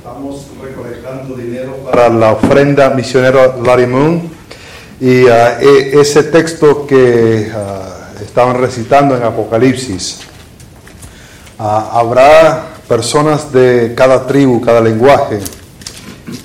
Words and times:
Estamos 0.00 0.46
recolectando 0.62 1.34
dinero 1.34 1.76
para 1.84 2.08
la 2.08 2.32
ofrenda 2.32 2.88
misionero 2.88 3.62
Larry 3.62 3.86
Moon 3.86 4.30
y 4.98 5.26
ah, 5.28 5.58
e- 5.60 6.00
ese 6.00 6.22
texto 6.22 6.86
que 6.86 7.52
ah, 7.54 8.08
estaban 8.24 8.56
recitando 8.58 9.14
en 9.14 9.22
Apocalipsis. 9.22 10.20
ah, 11.58 11.90
habrá 11.92 12.68
personas 12.88 13.52
de 13.52 13.92
cada 13.94 14.26
tribu, 14.26 14.62
cada 14.62 14.80
lenguaje. 14.80 15.38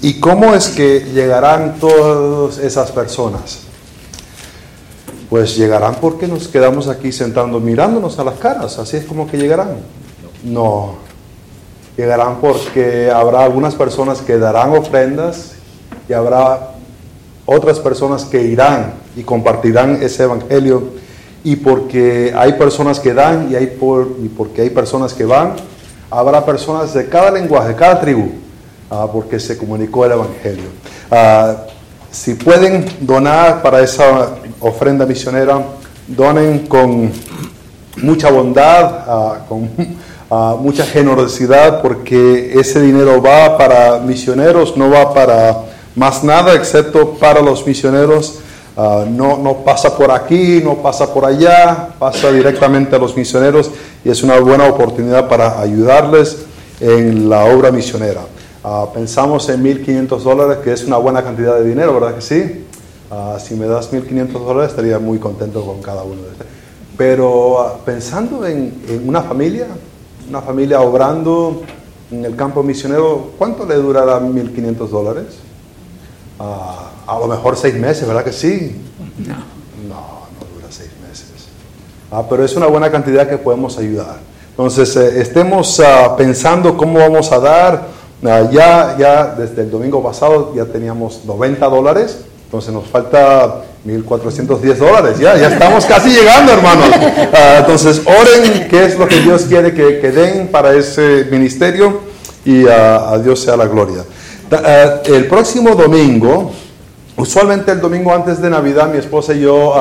¿Y 0.02 0.20
cómo 0.20 0.54
es 0.54 0.68
que 0.68 1.06
llegarán 1.14 1.80
todas 1.80 2.58
esas 2.58 2.92
personas? 2.92 3.60
Pues 5.30 5.56
llegarán 5.56 5.96
porque 6.02 6.28
nos 6.28 6.50
quedamos 6.50 6.90
aquí 6.90 7.14
sentando 7.14 7.62
mirándonos 7.62 8.20
a 8.20 8.26
las 8.26 8.38
caras, 8.38 8.78
así 8.80 8.98
es 8.98 9.06
como 9.06 9.26
que 9.26 9.38
llegarán. 9.38 9.78
No, 10.44 11.05
llegarán 11.98 12.38
porque 12.42 13.10
habrá 13.12 13.44
algunas 13.44 13.76
personas 13.76 14.22
que 14.22 14.38
darán 14.38 14.76
ofrendas 14.76 15.54
y 16.10 16.14
habrá 16.14 16.72
otras 17.46 17.80
personas 17.80 18.26
que 18.26 18.42
irán 18.44 18.94
y 19.16 19.24
compartirán 19.24 20.02
ese 20.02 20.24
evangelio 20.24 20.84
y 21.44 21.56
porque 21.58 22.34
hay 22.36 22.54
personas 22.54 23.00
que 23.00 23.14
dan 23.14 23.52
y, 23.52 23.56
hay 23.56 23.68
por, 23.68 24.16
y 24.24 24.30
porque 24.30 24.64
hay 24.64 24.72
personas 24.72 25.14
que 25.14 25.26
van, 25.26 25.54
habrá 26.10 26.44
personas 26.44 26.94
de 26.94 27.08
cada 27.08 27.30
lenguaje, 27.32 27.70
de 27.70 27.76
cada 27.76 28.02
tribu, 28.02 28.32
ah, 28.90 29.08
porque 29.12 29.40
se 29.40 29.56
comunicó 29.56 30.06
el 30.06 30.14
evangelio. 30.14 30.70
Ah, 31.12 31.56
si 32.10 32.34
pueden 32.34 32.86
donar 33.00 33.62
para 33.62 33.82
esa 33.82 34.32
ofrenda 34.60 35.06
misionera, 35.06 35.62
donen 36.08 36.66
con 36.68 37.12
mucha 38.02 38.32
bondad, 38.32 39.04
ah, 39.08 39.38
con 39.48 39.70
ah, 40.30 40.56
mucha 40.60 40.86
generosidad, 40.86 41.82
porque 41.82 42.60
ese 42.60 42.82
dinero 42.82 43.22
va 43.22 43.58
para 43.58 44.00
misioneros, 44.00 44.78
no 44.78 44.90
va 44.90 45.14
para 45.14 45.58
más 45.96 46.24
nada 46.24 46.54
excepto 46.54 47.12
para 47.12 47.42
los 47.42 47.66
misioneros. 47.66 48.40
Ah, 48.78 49.06
no, 49.10 49.38
no 49.38 49.64
pasa 49.64 49.96
por 49.96 50.12
aquí, 50.12 50.62
no 50.62 50.76
pasa 50.76 51.14
por 51.14 51.26
allá, 51.26 51.90
pasa 51.98 52.32
directamente 52.32 52.96
a 52.96 53.00
los 53.00 53.16
misioneros 53.16 53.72
y 54.04 54.10
es 54.10 54.22
una 54.22 54.38
buena 54.40 54.68
oportunidad 54.68 55.30
para 55.30 55.62
ayudarles 55.62 56.40
en 56.82 57.30
la 57.30 57.46
obra 57.46 57.72
misionera. 57.72 58.22
Ah, 58.64 58.88
pensamos 58.94 59.48
en 59.50 59.64
1.500 59.64 60.20
dólares, 60.20 60.58
que 60.64 60.74
es 60.74 60.84
una 60.84 60.98
buena 60.98 61.24
cantidad 61.24 61.56
de 61.56 61.64
dinero, 61.64 61.94
¿verdad 61.94 62.16
que 62.16 62.22
sí? 62.22 62.66
Ah, 63.10 63.38
si 63.40 63.56
me 63.56 63.66
das 63.66 63.94
1.500 63.94 64.32
dólares 64.32 64.72
estaría 64.72 65.00
muy 65.00 65.20
contento 65.20 65.64
con 65.64 65.82
cada 65.82 66.04
uno 66.04 66.22
de 66.22 66.30
ustedes. 66.30 66.52
Pero 66.98 67.80
pensando 67.86 68.46
en, 68.46 68.74
en 68.90 69.08
una 69.08 69.22
familia, 69.22 69.68
una 70.30 70.42
familia 70.42 70.82
obrando 70.82 71.62
en 72.12 72.26
el 72.26 72.36
campo 72.36 72.64
misionero, 72.64 73.32
¿cuánto 73.38 73.66
le 73.66 73.76
durará 73.76 74.20
1.500 74.20 74.88
dólares? 74.90 75.26
Ah, 76.40 76.92
a 77.08 77.20
lo 77.20 77.28
mejor 77.28 77.58
seis 77.58 77.76
meses, 77.76 78.08
¿verdad 78.08 78.24
que 78.24 78.34
sí? 78.34 78.82
No. 79.18 79.36
No, 79.88 80.26
no 80.40 80.56
dura 80.56 80.68
seis 80.70 80.90
meses. 81.08 81.48
Ah, 82.12 82.24
pero 82.30 82.44
es 82.44 82.56
una 82.56 82.68
buena 82.68 82.92
cantidad 82.92 83.28
que 83.28 83.38
podemos 83.38 83.78
ayudar. 83.78 84.18
Entonces, 84.52 84.96
eh, 84.96 85.22
estemos 85.22 85.80
ah, 85.80 86.16
pensando 86.18 86.78
cómo 86.78 87.00
vamos 87.00 87.32
a 87.32 87.40
dar. 87.40 87.96
Ya, 88.52 88.96
ya 88.98 89.36
desde 89.36 89.62
el 89.62 89.70
domingo 89.70 90.02
pasado 90.02 90.56
ya 90.56 90.66
teníamos 90.66 91.26
90 91.26 91.64
dólares, 91.68 92.26
entonces 92.56 92.74
nos 92.74 92.88
falta 92.88 93.64
1.410 93.86 94.76
dólares. 94.76 95.20
Ya, 95.20 95.36
ya 95.36 95.50
estamos 95.50 95.86
casi 95.86 96.10
llegando, 96.10 96.54
hermanos. 96.54 96.86
Ah, 97.34 97.58
entonces, 97.60 98.02
oren 98.06 98.68
qué 98.70 98.86
es 98.86 98.98
lo 98.98 99.08
que 99.08 99.20
Dios 99.20 99.44
quiere 99.44 99.74
que, 99.74 100.00
que 100.00 100.12
den 100.12 100.48
para 100.48 100.74
ese 100.74 101.28
ministerio 101.30 102.00
y 102.46 102.66
ah, 102.68 103.10
a 103.10 103.20
Dios 103.20 103.42
sea 103.42 103.58
la 103.58 103.66
gloria. 103.66 104.06
Ah, 104.52 105.02
el 105.06 105.28
próximo 105.28 105.76
domingo, 105.76 106.52
Usualmente 107.18 107.72
el 107.72 107.80
domingo 107.80 108.14
antes 108.14 108.42
de 108.42 108.50
Navidad 108.50 108.90
mi 108.92 108.98
esposa 108.98 109.34
y 109.34 109.40
yo 109.40 109.74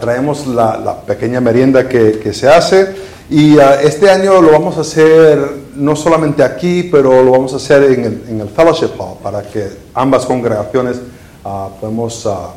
traemos 0.00 0.46
la, 0.46 0.76
la 0.76 1.00
pequeña 1.00 1.40
merienda 1.40 1.88
que, 1.88 2.20
que 2.20 2.32
se 2.32 2.48
hace 2.48 2.94
y 3.30 3.58
ah, 3.58 3.78
este 3.82 4.08
año 4.08 4.40
lo 4.40 4.52
vamos 4.52 4.78
a 4.78 4.80
hacer 4.80 5.38
no 5.76 5.94
solamente 5.94 6.42
aquí, 6.42 6.88
pero 6.90 7.22
lo 7.22 7.32
vamos 7.32 7.52
a 7.52 7.56
hacer 7.56 7.82
en 7.84 8.04
el, 8.04 8.24
en 8.28 8.40
el 8.40 8.48
Fellowship 8.48 8.92
Hall 8.98 9.18
para 9.22 9.42
que 9.42 9.68
ambas 9.94 10.24
congregaciones 10.24 10.96
ah, 11.48 11.68
podamos 11.80 12.26
ah, 12.26 12.50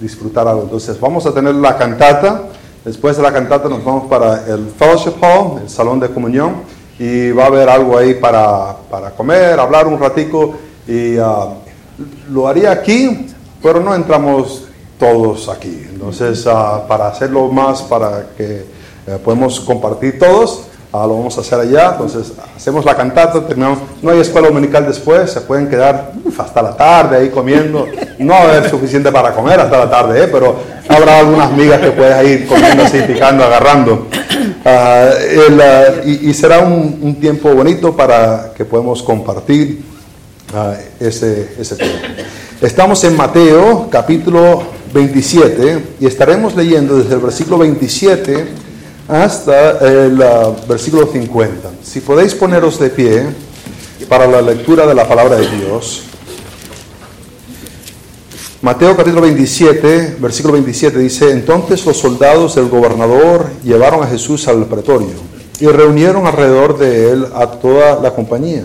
disfrutar 0.00 0.48
algo. 0.48 0.62
Entonces 0.62 0.98
vamos 0.98 1.26
a 1.26 1.32
tener 1.32 1.54
la 1.54 1.76
cantata, 1.76 2.44
después 2.84 3.16
de 3.16 3.22
la 3.22 3.32
cantata 3.32 3.68
nos 3.68 3.84
vamos 3.84 4.08
para 4.08 4.46
el 4.46 4.68
Fellowship 4.78 5.14
Hall, 5.20 5.62
el 5.62 5.68
salón 5.68 6.00
de 6.00 6.08
comunión 6.08 6.62
y 6.98 7.30
va 7.30 7.44
a 7.44 7.46
haber 7.46 7.68
algo 7.68 7.96
ahí 7.96 8.14
para, 8.14 8.76
para 8.90 9.10
comer, 9.10 9.60
hablar 9.60 9.86
un 9.86 9.98
ratico 9.98 10.54
y... 10.86 11.16
ah, 11.18 11.48
lo 12.30 12.46
haría 12.46 12.70
aquí, 12.70 13.26
pero 13.62 13.80
no 13.80 13.94
entramos 13.94 14.64
todos 14.98 15.48
aquí. 15.48 15.86
Entonces, 15.90 16.46
ah, 16.46 16.84
para 16.86 17.08
hacerlo 17.08 17.48
más, 17.48 17.82
para 17.82 18.28
que 18.36 18.64
eh, 19.06 19.18
podamos 19.24 19.60
compartir 19.60 20.18
todos, 20.18 20.67
ah, 20.92 21.06
lo 21.06 21.16
vamos 21.16 21.36
a 21.38 21.40
hacer 21.40 21.60
allá. 21.60 21.90
Entonces, 21.92 22.32
hacemos 22.56 22.84
la 22.84 22.96
cantata, 22.96 23.46
terminamos. 23.46 23.78
No 24.02 24.10
hay 24.10 24.20
escuela 24.20 24.48
dominical 24.48 24.86
después, 24.86 25.30
se 25.30 25.40
pueden 25.40 25.68
quedar 25.68 26.12
hasta 26.38 26.62
la 26.62 26.76
tarde 26.76 27.16
ahí 27.16 27.30
comiendo. 27.30 27.86
No 28.18 28.34
va 28.34 28.40
a 28.40 28.42
haber 28.44 28.70
suficiente 28.70 29.10
para 29.12 29.32
comer 29.32 29.60
hasta 29.60 29.78
la 29.78 29.90
tarde, 29.90 30.24
¿eh? 30.24 30.28
pero 30.30 30.56
habrá 30.88 31.20
algunas 31.20 31.52
migas 31.52 31.80
que 31.80 31.90
puedes 31.90 32.26
ir 32.26 32.46
comiendo 32.46 32.84
así, 32.84 33.00
picando, 33.06 33.44
agarrando. 33.44 34.06
Ah, 34.64 35.10
el, 35.30 35.60
ah, 35.60 35.84
y, 36.04 36.30
y 36.30 36.34
será 36.34 36.60
un, 36.60 36.98
un 37.02 37.14
tiempo 37.16 37.52
bonito 37.54 37.96
para 37.96 38.52
que 38.56 38.64
podamos 38.64 39.02
compartir 39.02 39.82
ah, 40.54 40.74
ese, 41.00 41.54
ese 41.58 41.76
tiempo. 41.76 41.98
Estamos 42.60 43.02
en 43.04 43.16
Mateo 43.16 43.88
capítulo 43.90 44.62
27 44.92 45.96
y 46.00 46.06
estaremos 46.06 46.56
leyendo 46.56 46.96
desde 46.96 47.14
el 47.14 47.20
versículo 47.20 47.58
27 47.58 48.67
hasta 49.08 49.78
el 49.78 50.22
ah, 50.22 50.54
versículo 50.68 51.06
50. 51.06 51.70
Si 51.82 52.00
podéis 52.00 52.34
poneros 52.34 52.78
de 52.78 52.90
pie 52.90 53.26
para 54.08 54.26
la 54.26 54.42
lectura 54.42 54.86
de 54.86 54.94
la 54.94 55.08
palabra 55.08 55.36
de 55.36 55.48
Dios. 55.48 56.02
Mateo 58.60 58.96
capítulo 58.96 59.22
27, 59.22 60.16
versículo 60.18 60.54
27 60.54 60.98
dice, 60.98 61.30
entonces 61.30 61.86
los 61.86 61.96
soldados 61.96 62.56
del 62.56 62.68
gobernador 62.68 63.46
llevaron 63.62 64.02
a 64.02 64.06
Jesús 64.06 64.46
al 64.48 64.66
pretorio 64.66 65.14
y 65.60 65.66
reunieron 65.66 66.26
alrededor 66.26 66.76
de 66.76 67.12
él 67.12 67.26
a 67.34 67.46
toda 67.46 68.00
la 68.00 68.12
compañía. 68.12 68.64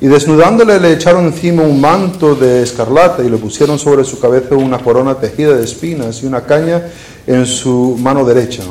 Y 0.00 0.08
desnudándole 0.08 0.80
le 0.80 0.92
echaron 0.92 1.26
encima 1.26 1.62
un 1.62 1.80
manto 1.80 2.34
de 2.34 2.62
escarlata 2.62 3.22
y 3.22 3.30
le 3.30 3.38
pusieron 3.38 3.78
sobre 3.78 4.04
su 4.04 4.18
cabeza 4.18 4.56
una 4.56 4.78
corona 4.78 5.14
tejida 5.14 5.54
de 5.54 5.64
espinas 5.64 6.22
y 6.22 6.26
una 6.26 6.42
caña 6.42 6.82
en 7.26 7.46
su 7.46 7.96
mano 7.98 8.24
derecha. 8.24 8.64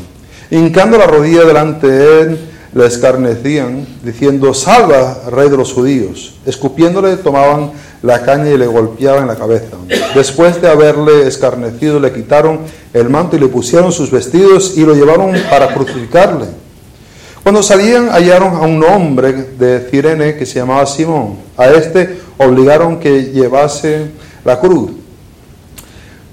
Hincando 0.50 0.98
la 0.98 1.08
rodilla 1.08 1.46
delante 1.46 1.88
de 1.88 2.22
él, 2.22 2.40
le 2.74 2.88
escarnecían, 2.88 3.86
diciendo, 4.04 4.54
salva, 4.54 5.24
rey 5.30 5.50
de 5.50 5.58
los 5.58 5.74
judíos. 5.74 6.36
Escupiéndole, 6.46 7.18
tomaban 7.18 7.72
la 8.02 8.22
caña 8.24 8.50
y 8.50 8.58
le 8.58 8.68
golpeaban 8.68 9.24
en 9.24 9.28
la 9.28 9.36
cabeza. 9.36 9.78
Después 10.16 10.62
de 10.62 10.70
haberle 10.70 11.28
escarnecido, 11.28 12.00
le 12.00 12.12
quitaron 12.12 12.62
el 12.94 13.10
manto 13.10 13.36
y 13.36 13.40
le 13.40 13.48
pusieron 13.48 13.92
sus 13.92 14.12
vestidos 14.12 14.76
y 14.76 14.82
lo 14.82 14.96
llevaron 14.96 15.34
para 15.50 15.74
crucificarle. 15.74 16.46
Cuando 17.44 17.62
salían 17.62 18.10
hallaron 18.10 18.56
a 18.56 18.62
un 18.62 18.84
hombre 18.84 19.34
de 19.34 19.88
Cirene 19.92 20.36
que 20.36 20.46
se 20.46 20.60
llamaba 20.60 20.86
Simón. 20.86 21.36
A 21.58 21.68
este 21.68 22.20
obligaron 22.38 23.00
que 23.00 23.32
llevase 23.32 24.12
la 24.46 24.60
cruz. 24.60 24.92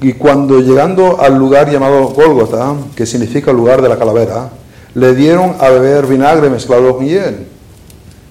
Y 0.03 0.15
cuando 0.15 0.61
llegando 0.61 1.21
al 1.21 1.37
lugar 1.37 1.71
llamado 1.71 2.09
Gólgota, 2.09 2.75
que 2.97 3.05
significa 3.05 3.53
lugar 3.53 3.83
de 3.83 3.88
la 3.88 3.99
calavera, 3.99 4.50
le 4.94 5.15
dieron 5.15 5.56
a 5.61 5.69
beber 5.69 6.06
vinagre 6.06 6.49
mezclado 6.49 6.97
con 6.97 7.06
hiel. 7.06 7.47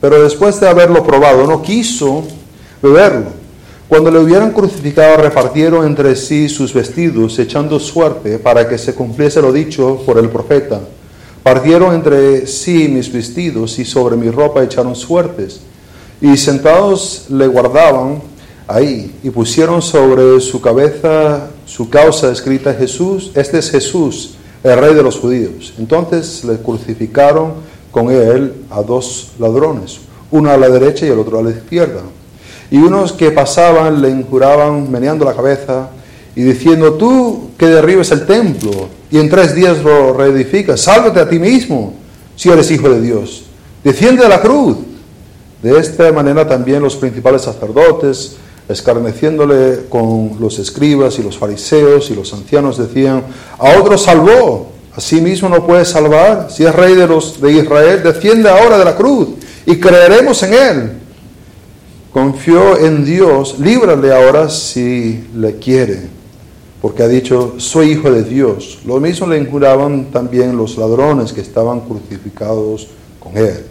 Pero 0.01 0.21
después 0.21 0.59
de 0.59 0.67
haberlo 0.67 1.03
probado, 1.03 1.45
no 1.45 1.61
quiso 1.61 2.23
beberlo. 2.81 3.39
Cuando 3.87 4.11
le 4.11 4.19
hubieran 4.19 4.51
crucificado, 4.51 5.17
repartieron 5.17 5.85
entre 5.85 6.15
sí 6.15 6.49
sus 6.49 6.73
vestidos, 6.73 7.37
echando 7.39 7.79
suerte 7.79 8.39
para 8.39 8.67
que 8.67 8.77
se 8.77 8.93
cumpliese 8.93 9.41
lo 9.41 9.51
dicho 9.51 10.01
por 10.05 10.17
el 10.17 10.29
profeta. 10.29 10.79
Partieron 11.43 11.95
entre 11.95 12.45
sí 12.47 12.87
mis 12.87 13.11
vestidos 13.11 13.79
y 13.79 13.85
sobre 13.85 14.15
mi 14.15 14.29
ropa 14.29 14.63
echaron 14.63 14.95
suertes. 14.95 15.61
Y 16.21 16.35
sentados 16.37 17.25
le 17.29 17.47
guardaban 17.47 18.21
ahí 18.69 19.15
y 19.23 19.29
pusieron 19.31 19.81
sobre 19.81 20.39
su 20.39 20.61
cabeza 20.61 21.49
su 21.65 21.89
causa 21.89 22.31
escrita 22.31 22.73
Jesús, 22.73 23.31
este 23.35 23.59
es 23.59 23.69
Jesús, 23.69 24.35
el 24.63 24.77
rey 24.77 24.93
de 24.93 25.03
los 25.03 25.19
judíos. 25.19 25.73
Entonces 25.77 26.43
le 26.43 26.57
crucificaron 26.57 27.53
con 27.91 28.11
él 28.11 28.53
a 28.69 28.81
dos 28.81 29.31
ladrones, 29.39 29.99
uno 30.31 30.51
a 30.51 30.57
la 30.57 30.69
derecha 30.69 31.05
y 31.05 31.09
el 31.09 31.19
otro 31.19 31.39
a 31.39 31.43
la 31.43 31.51
izquierda. 31.51 32.01
Y 32.71 32.77
unos 32.77 33.13
que 33.13 33.31
pasaban 33.31 34.01
le 34.01 34.09
injuraban 34.09 34.91
meneando 34.91 35.25
la 35.25 35.35
cabeza 35.35 35.89
y 36.35 36.43
diciendo, 36.43 36.93
tú 36.93 37.51
que 37.57 37.67
derribes 37.67 38.11
el 38.11 38.25
templo 38.25 38.89
y 39.11 39.17
en 39.17 39.29
tres 39.29 39.55
días 39.55 39.83
lo 39.83 40.13
reedificas, 40.13 40.81
sálvate 40.81 41.19
a 41.19 41.29
ti 41.29 41.39
mismo 41.39 41.93
si 42.35 42.49
eres 42.49 42.69
hijo 42.71 42.89
de 42.89 43.01
Dios. 43.01 43.43
Desciende 43.83 44.23
de 44.23 44.29
la 44.29 44.41
cruz. 44.41 44.77
De 45.61 45.77
esta 45.77 46.11
manera 46.13 46.47
también 46.47 46.81
los 46.81 46.95
principales 46.95 47.41
sacerdotes, 47.41 48.37
escarneciéndole 48.69 49.87
con 49.89 50.37
los 50.39 50.59
escribas 50.59 51.17
y 51.17 51.23
los 51.23 51.37
fariseos 51.37 52.11
y 52.11 52.15
los 52.15 52.31
ancianos, 52.33 52.77
decían, 52.77 53.23
a 53.57 53.79
otro 53.79 53.97
salvó, 53.97 54.71
a 54.95 55.01
sí 55.01 55.19
mismo 55.19 55.49
no 55.49 55.65
puede 55.65 55.85
salvar, 55.85 56.49
si 56.51 56.63
es 56.63 56.73
rey 56.73 56.93
de 56.93 57.07
los 57.07 57.41
de 57.41 57.51
Israel, 57.51 58.03
desciende 58.03 58.47
ahora 58.47 58.77
de 58.77 58.85
la 58.85 58.95
cruz 58.95 59.29
y 59.65 59.77
creeremos 59.77 60.43
en 60.43 60.53
él. 60.53 60.91
Confió 62.13 62.77
en 62.77 63.03
Dios, 63.03 63.59
líbrale 63.59 64.13
ahora 64.13 64.49
si 64.49 65.27
le 65.35 65.55
quiere, 65.57 66.01
porque 66.81 67.03
ha 67.03 67.07
dicho, 67.07 67.55
soy 67.57 67.91
hijo 67.91 68.11
de 68.11 68.23
Dios. 68.23 68.79
Lo 68.85 68.99
mismo 68.99 69.27
le 69.27 69.37
injuraban 69.37 70.05
también 70.05 70.55
los 70.55 70.77
ladrones 70.77 71.33
que 71.33 71.41
estaban 71.41 71.81
crucificados 71.81 72.87
con 73.19 73.37
él. 73.37 73.63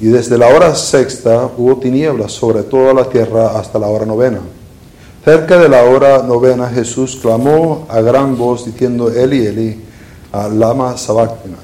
Y 0.00 0.06
desde 0.06 0.38
la 0.38 0.48
hora 0.48 0.74
sexta 0.74 1.50
hubo 1.56 1.76
tinieblas 1.76 2.32
sobre 2.32 2.62
toda 2.62 2.94
la 2.94 3.04
tierra 3.08 3.58
hasta 3.58 3.78
la 3.78 3.88
hora 3.88 4.06
novena. 4.06 4.40
Cerca 5.24 5.58
de 5.58 5.68
la 5.68 5.84
hora 5.84 6.22
novena 6.22 6.68
Jesús 6.68 7.18
clamó 7.20 7.86
a 7.88 8.00
gran 8.00 8.38
voz 8.38 8.64
diciendo, 8.64 9.10
Eli, 9.10 9.46
Eli, 9.46 9.80
lama 10.52 10.96
sabachthani. 10.96 11.54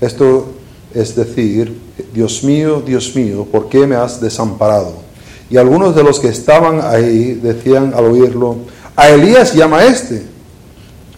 Esto 0.00 0.46
es 0.94 1.14
decir, 1.14 1.78
Dios 2.14 2.42
mío, 2.42 2.82
Dios 2.84 3.14
mío, 3.14 3.46
¿por 3.50 3.68
qué 3.68 3.86
me 3.86 3.96
has 3.96 4.20
desamparado? 4.20 4.94
Y 5.50 5.56
algunos 5.56 5.94
de 5.94 6.02
los 6.02 6.20
que 6.20 6.28
estaban 6.28 6.80
ahí 6.82 7.34
decían 7.34 7.92
al 7.94 8.04
oírlo, 8.06 8.56
a 8.96 9.08
Elías 9.10 9.54
llama 9.54 9.84
este. 9.84 10.22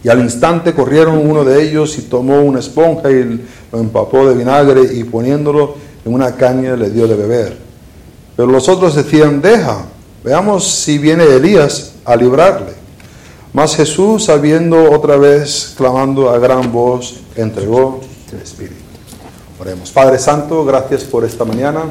Y 0.03 0.09
al 0.09 0.19
instante 0.19 0.73
corrieron 0.73 1.17
uno 1.17 1.43
de 1.43 1.63
ellos 1.63 1.97
y 1.97 2.03
tomó 2.03 2.41
una 2.41 2.59
esponja 2.59 3.11
y 3.11 3.41
lo 3.71 3.79
empapó 3.79 4.27
de 4.27 4.35
vinagre 4.35 4.81
y 4.93 5.03
poniéndolo 5.03 5.75
en 6.05 6.13
una 6.13 6.35
caña 6.35 6.75
le 6.75 6.89
dio 6.89 7.07
de 7.07 7.15
beber. 7.15 7.57
Pero 8.35 8.51
los 8.51 8.67
otros 8.69 8.95
decían, 8.95 9.41
deja, 9.41 9.85
veamos 10.23 10.67
si 10.67 10.97
viene 10.97 11.23
Elías 11.23 11.93
a 12.05 12.15
librarle. 12.15 12.73
Mas 13.53 13.75
Jesús, 13.75 14.25
sabiendo 14.25 14.91
otra 14.91 15.17
vez, 15.17 15.73
clamando 15.77 16.29
a 16.29 16.39
gran 16.39 16.71
voz, 16.71 17.17
entregó 17.35 17.99
el 18.31 18.41
Espíritu. 18.41 18.75
Oremos. 19.59 19.91
Padre 19.91 20.17
Santo, 20.17 20.65
gracias 20.65 21.03
por 21.03 21.25
esta 21.25 21.45
mañana. 21.45 21.83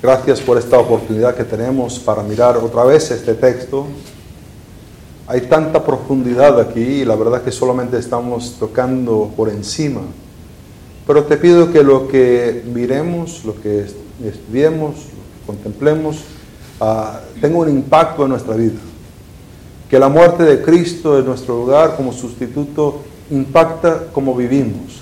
Gracias 0.00 0.40
por 0.40 0.56
esta 0.56 0.78
oportunidad 0.78 1.34
que 1.34 1.42
tenemos 1.42 1.98
para 1.98 2.22
mirar 2.22 2.56
otra 2.56 2.84
vez 2.84 3.10
este 3.10 3.34
texto. 3.34 3.86
Hay 5.26 5.42
tanta 5.42 5.84
profundidad 5.84 6.58
aquí 6.60 6.80
y 6.80 7.04
la 7.04 7.16
verdad 7.16 7.42
que 7.42 7.50
solamente 7.50 7.98
estamos 7.98 8.56
tocando 8.58 9.30
por 9.36 9.48
encima 9.48 10.02
pero 11.08 11.24
te 11.24 11.38
pido 11.38 11.72
que 11.72 11.82
lo 11.82 12.06
que 12.06 12.62
miremos, 12.66 13.42
lo 13.46 13.58
que 13.58 13.86
estudiemos, 14.22 14.94
lo 14.94 15.00
que 15.00 15.46
contemplemos, 15.46 16.18
ah, 16.82 17.20
tenga 17.40 17.56
un 17.56 17.70
impacto 17.70 18.24
en 18.24 18.28
nuestra 18.28 18.54
vida. 18.54 18.78
Que 19.88 19.98
la 19.98 20.10
muerte 20.10 20.42
de 20.42 20.60
Cristo 20.60 21.18
en 21.18 21.24
nuestro 21.24 21.56
lugar 21.56 21.96
como 21.96 22.12
sustituto 22.12 23.00
impacta 23.30 24.08
como 24.12 24.34
vivimos. 24.34 25.00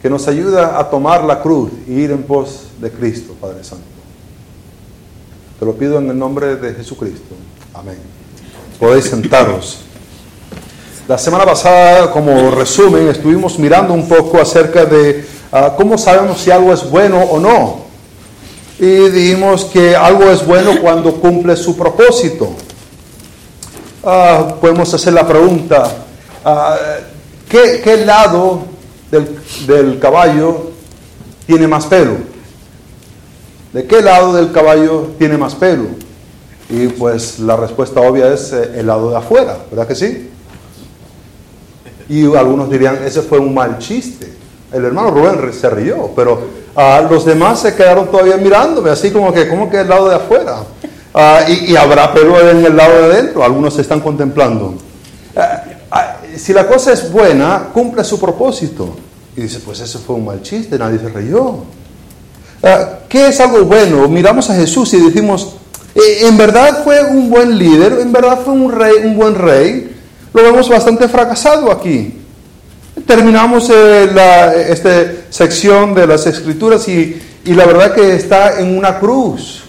Que 0.00 0.08
nos 0.08 0.26
ayuda 0.28 0.78
a 0.80 0.88
tomar 0.88 1.24
la 1.24 1.42
cruz 1.42 1.70
y 1.86 1.92
ir 1.92 2.10
en 2.10 2.22
pos 2.22 2.68
de 2.80 2.90
Cristo, 2.90 3.34
Padre 3.38 3.62
Santo. 3.64 3.84
Te 5.60 5.66
lo 5.66 5.74
pido 5.74 5.98
en 5.98 6.08
el 6.08 6.18
nombre 6.18 6.56
de 6.56 6.72
Jesucristo. 6.72 7.34
Amén. 7.74 7.98
Podéis 8.80 9.04
sentaros. 9.04 9.80
La 11.06 11.18
semana 11.18 11.44
pasada, 11.44 12.10
como 12.10 12.50
resumen, 12.50 13.08
estuvimos 13.08 13.58
mirando 13.58 13.92
un 13.92 14.08
poco 14.08 14.40
acerca 14.40 14.86
de 14.86 15.26
ah, 15.52 15.74
cómo 15.76 15.98
sabemos 15.98 16.40
si 16.40 16.50
algo 16.50 16.72
es 16.72 16.88
bueno 16.90 17.20
o 17.20 17.38
no. 17.38 17.84
Y 18.78 19.10
dijimos 19.10 19.66
que 19.66 19.94
algo 19.94 20.30
es 20.30 20.46
bueno 20.46 20.80
cuando 20.80 21.12
cumple 21.16 21.56
su 21.56 21.76
propósito. 21.76 22.54
Ah, 24.02 24.54
podemos 24.58 24.94
hacer 24.94 25.12
la 25.12 25.28
pregunta, 25.28 25.94
ah, 26.42 26.76
¿qué, 27.50 28.02
lado 28.06 28.62
del, 29.10 29.38
del 29.66 29.98
caballo 29.98 30.70
tiene 31.46 31.68
más 31.68 31.84
pelo? 31.84 32.16
¿De 33.74 33.84
qué 33.84 34.00
lado 34.00 34.32
del 34.32 34.52
caballo 34.52 35.08
tiene 35.18 35.36
más 35.36 35.54
pelo? 35.54 35.84
Y 36.70 36.88
pues 36.88 37.40
la 37.40 37.56
respuesta 37.56 38.00
obvia 38.00 38.32
es 38.32 38.54
eh, 38.54 38.72
el 38.76 38.86
lado 38.86 39.10
de 39.10 39.18
afuera, 39.18 39.58
¿verdad 39.70 39.86
que 39.86 39.94
sí? 39.94 40.30
Y 42.08 42.24
algunos 42.34 42.70
dirían, 42.70 42.98
ese 43.04 43.22
fue 43.22 43.38
un 43.38 43.54
mal 43.54 43.78
chiste. 43.78 44.32
El 44.72 44.84
hermano 44.84 45.10
Rubén 45.10 45.52
se 45.52 45.70
rió, 45.70 46.10
pero 46.14 46.48
uh, 46.76 47.10
los 47.12 47.24
demás 47.24 47.60
se 47.60 47.74
quedaron 47.74 48.10
todavía 48.10 48.36
mirándome, 48.36 48.90
así 48.90 49.10
como 49.10 49.32
que, 49.32 49.48
como 49.48 49.70
que 49.70 49.80
el 49.80 49.88
lado 49.88 50.08
de 50.08 50.16
afuera. 50.16 50.58
Ah, 51.14 51.42
y, 51.48 51.76
habrá 51.76 52.12
pelo 52.12 52.50
en 52.50 52.64
el 52.64 52.76
lado 52.76 52.92
de 52.92 53.04
adentro, 53.04 53.44
algunos 53.44 53.74
se 53.74 53.82
están 53.82 54.00
contemplando. 54.00 54.74
Ah, 55.36 56.16
si 56.36 56.52
la 56.52 56.66
cosa 56.66 56.92
es 56.92 57.12
buena, 57.12 57.68
cumple 57.72 58.02
su 58.02 58.18
propósito. 58.18 58.96
Y 59.36 59.42
dice, 59.42 59.60
pues 59.60 59.78
ese 59.80 59.98
fue 59.98 60.16
un 60.16 60.24
mal 60.24 60.42
chiste, 60.42 60.76
nadie 60.76 60.98
se 60.98 61.08
rió. 61.08 61.58
¿Qué 63.08 63.28
es 63.28 63.40
algo 63.40 63.64
bueno? 63.64 64.08
Miramos 64.08 64.50
a 64.50 64.54
Jesús 64.54 64.92
y 64.94 65.00
decimos, 65.00 65.54
eh, 65.94 66.26
en 66.26 66.36
verdad 66.36 66.82
fue 66.82 67.04
un 67.04 67.30
buen 67.30 67.56
líder, 67.58 68.00
en 68.00 68.10
verdad 68.10 68.40
fue 68.44 68.54
un 68.54 68.72
rey, 68.72 68.94
un 69.04 69.16
buen 69.16 69.34
rey, 69.36 69.93
lo 70.34 70.42
vemos 70.42 70.68
bastante 70.68 71.08
fracasado 71.08 71.70
aquí. 71.70 72.20
Terminamos 73.06 73.70
eh, 73.70 74.08
esta 74.68 74.90
sección 75.30 75.94
de 75.94 76.06
las 76.06 76.26
escrituras 76.26 76.86
y, 76.88 77.20
la 77.46 77.64
verdad 77.66 77.94
que 77.94 78.16
está 78.16 78.58
en 78.58 78.76
una 78.76 78.98
cruz. 78.98 79.62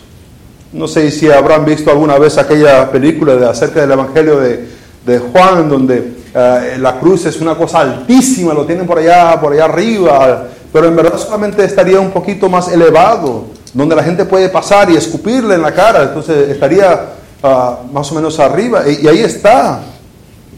No 0.74 0.88
sé 0.88 1.12
si 1.12 1.30
habrán 1.30 1.66
visto 1.66 1.92
alguna 1.92 2.18
vez 2.18 2.38
aquella 2.38 2.92
película 2.92 3.36
de, 3.36 3.48
acerca 3.48 3.82
del 3.82 3.92
Evangelio 3.92 4.40
de, 4.40 5.20
Juan, 5.20 5.70
donde 5.70 6.16
eh, 6.34 6.78
la 6.80 7.00
cruz 7.00 7.26
es 7.28 7.40
una 7.42 7.56
cosa 7.56 7.82
altísima, 7.82 8.54
lo 8.54 8.66
tienen 8.66 8.88
por 8.88 8.98
allá, 8.98 9.40
por 9.40 9.54
allá 9.54 9.66
arriba, 9.66 10.48
pero 10.74 10.88
en 10.88 10.96
verdad 10.96 11.18
solamente 11.20 11.64
estaría 11.64 12.00
un 12.00 12.10
poquito 12.10 12.50
más 12.50 12.70
elevado, 12.70 13.46
donde 13.72 13.96
la 13.96 14.04
gente 14.04 14.26
puede 14.26 14.50
pasar 14.50 14.90
y 14.90 14.98
escupirle 14.98 15.54
en 15.56 15.62
la 15.62 15.74
cara, 15.74 16.04
entonces 16.04 16.50
estaría 16.50 17.06
ah, 17.44 17.80
más 17.92 18.12
o 18.12 18.16
menos 18.16 18.40
arriba, 18.40 18.84
y 18.88 19.08
ahí 19.08 19.20
está. 19.20 19.82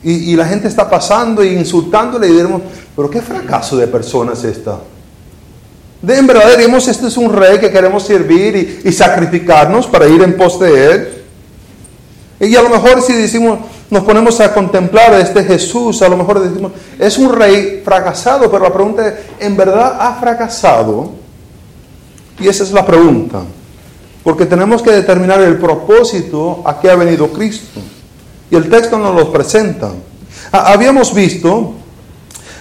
Y, 0.04 0.36
la 0.36 0.46
gente 0.46 0.68
está 0.68 0.90
pasando 0.90 1.42
e 1.42 1.54
insultándole 1.54 2.28
y 2.28 2.32
diremos, 2.32 2.62
pero 2.96 3.10
qué 3.10 3.22
fracaso 3.22 3.76
de 3.76 3.88
personas 3.88 4.44
esta. 4.44 4.80
De 6.02 6.18
en 6.18 6.28
verdad 6.28 6.56
diremos, 6.56 6.88
este 6.88 7.08
es 7.08 7.18
un 7.18 7.34
rey 7.34 7.60
que 7.60 7.72
queremos 7.72 8.04
servir 8.04 8.82
y, 8.86 8.92
sacrificarnos 8.92 9.88
para 9.88 10.08
ir 10.08 10.22
en 10.22 10.38
pos 10.38 10.60
de 10.60 10.92
él. 10.92 11.24
Y 12.40 12.56
a 12.56 12.62
lo 12.62 12.70
mejor 12.70 13.02
si 13.02 13.14
decimos, 13.14 13.60
nos 13.90 14.04
ponemos 14.04 14.40
a 14.40 14.54
contemplar 14.54 15.14
a 15.14 15.20
este 15.20 15.44
Jesús, 15.44 16.02
a 16.04 16.10
lo 16.10 16.18
mejor 16.18 16.40
decimos, 16.40 16.72
es 17.00 17.18
un 17.18 17.34
rey 17.34 17.82
fracasado, 17.84 18.52
pero 18.52 18.64
la 18.64 18.74
pregunta 18.74 19.08
es, 19.08 19.14
¿en 19.40 19.58
verdad 19.58 19.98
ha 20.00 20.14
fracasado? 20.20 21.12
Y 22.40 22.48
esa 22.48 22.64
es 22.64 22.72
la 22.72 22.86
pregunta. 22.86 23.42
Porque 24.24 24.46
tenemos 24.46 24.82
que 24.82 24.92
determinar 24.92 25.42
el 25.42 25.58
propósito 25.58 26.62
a 26.66 26.80
que 26.80 26.92
ha 26.92 26.96
venido 26.96 27.30
Cristo. 27.30 27.80
Y 28.50 28.56
el 28.56 28.70
texto 28.70 28.98
nos 28.98 29.16
lo 29.16 29.32
presenta. 29.32 29.92
Ah, 30.52 30.72
habíamos 30.72 31.14
visto 31.14 31.74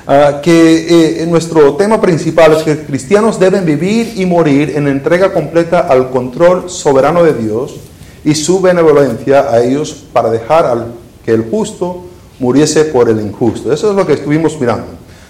ah, 0.07 0.41
que 0.43 1.23
eh, 1.23 1.27
nuestro 1.27 1.75
tema 1.75 2.01
principal 2.01 2.53
es 2.53 2.63
que 2.63 2.85
cristianos 2.85 3.39
deben 3.39 3.65
vivir 3.65 4.15
y 4.17 4.27
morir 4.27 4.73
en 4.77 4.89
entrega 4.89 5.33
completa 5.33 5.81
al 5.81 6.11
control 6.11 6.69
soberano 6.69 7.23
de 7.23 7.35
Dios 7.35 7.77
y 8.25 8.35
su 8.35 8.61
benevolencia 8.61 9.51
a 9.51 9.63
ellos 9.63 10.05
para 10.13 10.31
dejar 10.31 10.87
que 11.25 11.33
el 11.33 11.49
justo 11.49 12.05
muriese 12.41 12.87
por 12.87 13.09
el 13.09 13.21
injusto. 13.21 13.73
Eso 13.73 13.91
es 13.91 13.97
lo 13.97 14.07
que 14.07 14.15
estuvimos 14.15 14.61
mirando. 14.61 14.87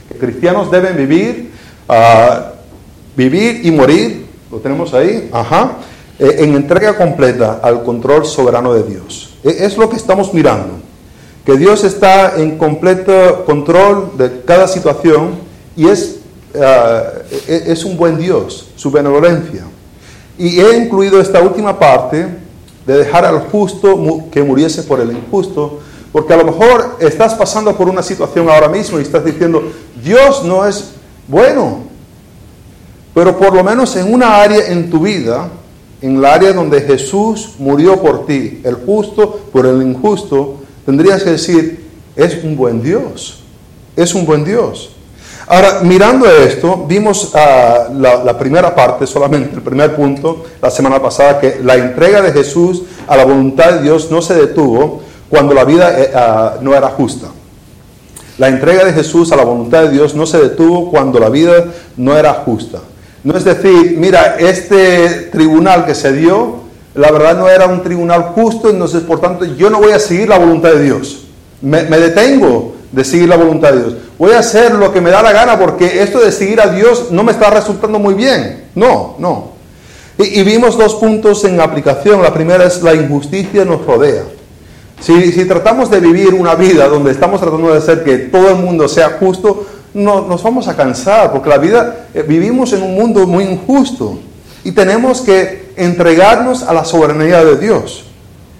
Que 0.08 0.16
cristianos 0.16 0.70
deben 0.70 0.96
vivir, 0.96 1.50
ah, 1.88 2.52
vivir 3.14 3.60
y 3.64 3.70
morir, 3.70 4.26
lo 4.50 4.58
tenemos 4.58 4.94
ahí, 4.94 5.28
ajá, 5.32 5.72
eh, 6.18 6.36
en 6.38 6.54
entrega 6.54 6.96
completa 6.96 7.60
al 7.62 7.82
control 7.82 8.24
soberano 8.24 8.72
de 8.72 8.82
Dios. 8.84 9.35
E, 9.46 9.64
es 9.64 9.76
lo 9.78 9.88
que 9.88 9.94
estamos 9.94 10.34
mirando, 10.34 10.74
que 11.44 11.56
Dios 11.56 11.84
está 11.84 12.36
en 12.36 12.58
completo 12.58 13.44
control 13.44 14.10
de 14.18 14.42
cada 14.44 14.66
situación 14.66 15.36
y 15.76 15.86
es, 15.86 16.16
ah, 16.60 17.04
e, 17.46 17.64
es 17.68 17.84
un 17.84 17.96
buen 17.96 18.18
Dios, 18.18 18.66
su 18.74 18.90
benevolencia. 18.90 19.62
Y 20.36 20.60
he 20.60 20.76
incluido 20.76 21.20
esta 21.20 21.40
última 21.40 21.78
parte 21.78 22.26
de 22.84 22.98
dejar 22.98 23.24
al 23.24 23.38
justo 23.38 23.96
que 24.32 24.42
muriese 24.42 24.82
por 24.82 25.00
el 25.00 25.12
injusto, 25.12 25.78
porque 26.10 26.34
a 26.34 26.36
lo 26.38 26.44
mejor 26.44 26.96
estás 26.98 27.34
pasando 27.34 27.76
por 27.76 27.88
una 27.88 28.02
situación 28.02 28.48
ahora 28.48 28.68
mismo 28.68 28.98
y 28.98 29.02
estás 29.02 29.24
diciendo, 29.24 29.62
Dios 30.02 30.44
no 30.44 30.66
es 30.66 30.90
bueno, 31.28 31.84
pero 33.14 33.38
por 33.38 33.54
lo 33.54 33.62
menos 33.62 33.94
en 33.94 34.12
una 34.12 34.36
área 34.36 34.66
en 34.66 34.90
tu 34.90 35.00
vida, 35.00 35.48
en 36.00 36.16
el 36.16 36.24
área 36.24 36.52
donde 36.52 36.80
Jesús 36.82 37.54
murió 37.58 38.00
por 38.00 38.26
ti, 38.26 38.60
el 38.64 38.74
justo 38.74 39.40
por 39.52 39.66
el 39.66 39.82
injusto, 39.82 40.56
tendrías 40.84 41.22
que 41.22 41.30
decir, 41.30 41.86
es 42.14 42.42
un 42.44 42.56
buen 42.56 42.82
Dios, 42.82 43.42
es 43.96 44.14
un 44.14 44.26
buen 44.26 44.44
Dios. 44.44 44.90
Ahora, 45.48 45.80
mirando 45.82 46.26
esto, 46.26 46.84
vimos 46.88 47.30
ah, 47.34 47.88
la, 47.92 48.36
primera 48.36 48.74
parte 48.74 49.06
solamente, 49.06 49.54
el 49.54 49.62
primer 49.62 49.94
punto, 49.94 50.44
la 50.60 50.70
semana 50.70 51.00
pasada, 51.00 51.38
que 51.38 51.60
la 51.62 51.76
entrega 51.76 52.20
de 52.20 52.32
Jesús 52.32 52.82
a 53.06 53.16
la 53.16 53.24
voluntad 53.24 53.74
de 53.74 53.82
Dios 53.82 54.10
no 54.10 54.20
se 54.22 54.34
detuvo 54.34 55.02
cuando 55.28 55.54
la 55.54 55.64
vida 55.64 56.00
eh, 56.00 56.10
ah, 56.14 56.54
no 56.60 56.74
era 56.74 56.88
justa. 56.88 57.28
La 58.38 58.48
entrega 58.48 58.84
de 58.84 58.92
Jesús 58.92 59.32
a 59.32 59.36
la 59.36 59.44
voluntad 59.44 59.84
de 59.84 59.90
Dios 59.90 60.14
no 60.14 60.26
se 60.26 60.38
detuvo 60.38 60.90
cuando 60.90 61.18
la 61.20 61.30
vida 61.30 61.64
no 61.96 62.16
era 62.16 62.34
justa. 62.34 62.80
No 63.26 63.36
es 63.36 63.42
decir, 63.42 63.96
mira, 63.98 64.36
este 64.38 65.28
tribunal 65.32 65.84
que 65.84 65.96
se 65.96 66.12
dio, 66.12 66.60
la 66.94 67.10
verdad 67.10 67.36
no 67.36 67.48
era 67.48 67.66
un 67.66 67.82
tribunal 67.82 68.32
justo, 68.36 68.70
entonces 68.70 69.02
por 69.02 69.20
tanto 69.20 69.44
yo 69.44 69.68
no 69.68 69.80
voy 69.80 69.90
a 69.90 69.98
seguir 69.98 70.28
la 70.28 70.38
voluntad 70.38 70.70
de 70.70 70.84
Dios. 70.84 71.26
me 71.60 71.98
detengo 71.98 72.76
de 72.92 73.02
seguir 73.04 73.28
la 73.28 73.36
voluntad 73.36 73.72
de 73.72 73.80
Dios. 73.80 73.94
Voy 74.16 74.32
a 74.32 74.38
hacer 74.38 74.74
lo 74.74 74.92
que 74.92 75.00
me 75.00 75.10
da 75.10 75.22
la 75.22 75.32
gana 75.32 75.58
porque 75.58 76.02
esto 76.02 76.20
de 76.20 76.30
seguir 76.30 76.60
a 76.60 76.68
Dios 76.68 77.08
no 77.10 77.24
me 77.24 77.32
está 77.32 77.50
resultando 77.50 77.98
muy 77.98 78.14
bien. 78.14 78.66
No, 78.76 79.16
no. 79.18 79.56
Y, 80.18 80.42
vimos 80.44 80.78
dos 80.78 80.94
puntos 80.94 81.44
en 81.44 81.60
aplicación. 81.60 82.22
La 82.22 82.32
primera 82.32 82.64
es 82.64 82.80
la 82.82 82.94
injusticia 82.94 83.64
nos 83.64 83.84
rodea. 83.84 84.22
Si, 85.00 85.32
si, 85.32 85.44
tratamos 85.44 85.90
de 85.90 86.00
vivir 86.00 86.32
una 86.32 86.54
vida 86.54 86.88
donde 86.88 87.10
estamos 87.10 87.40
tratando 87.42 87.70
de 87.70 87.78
hacer 87.78 88.02
que 88.02 88.16
todo 88.16 88.48
el 88.50 88.56
mundo 88.56 88.88
sea 88.88 89.18
justo, 89.20 89.66
no, 89.96 90.20
nos 90.28 90.42
vamos 90.42 90.68
a 90.68 90.76
cansar 90.76 91.32
porque 91.32 91.48
la 91.48 91.56
vida, 91.56 92.08
eh, 92.12 92.22
vivimos 92.22 92.74
en 92.74 92.82
un 92.82 92.94
mundo 92.94 93.26
muy 93.26 93.44
injusto 93.44 94.18
y 94.62 94.72
tenemos 94.72 95.22
que 95.22 95.72
entregarnos 95.74 96.62
a 96.62 96.74
la 96.74 96.84
soberanía 96.84 97.42
de 97.42 97.56
Dios, 97.56 98.04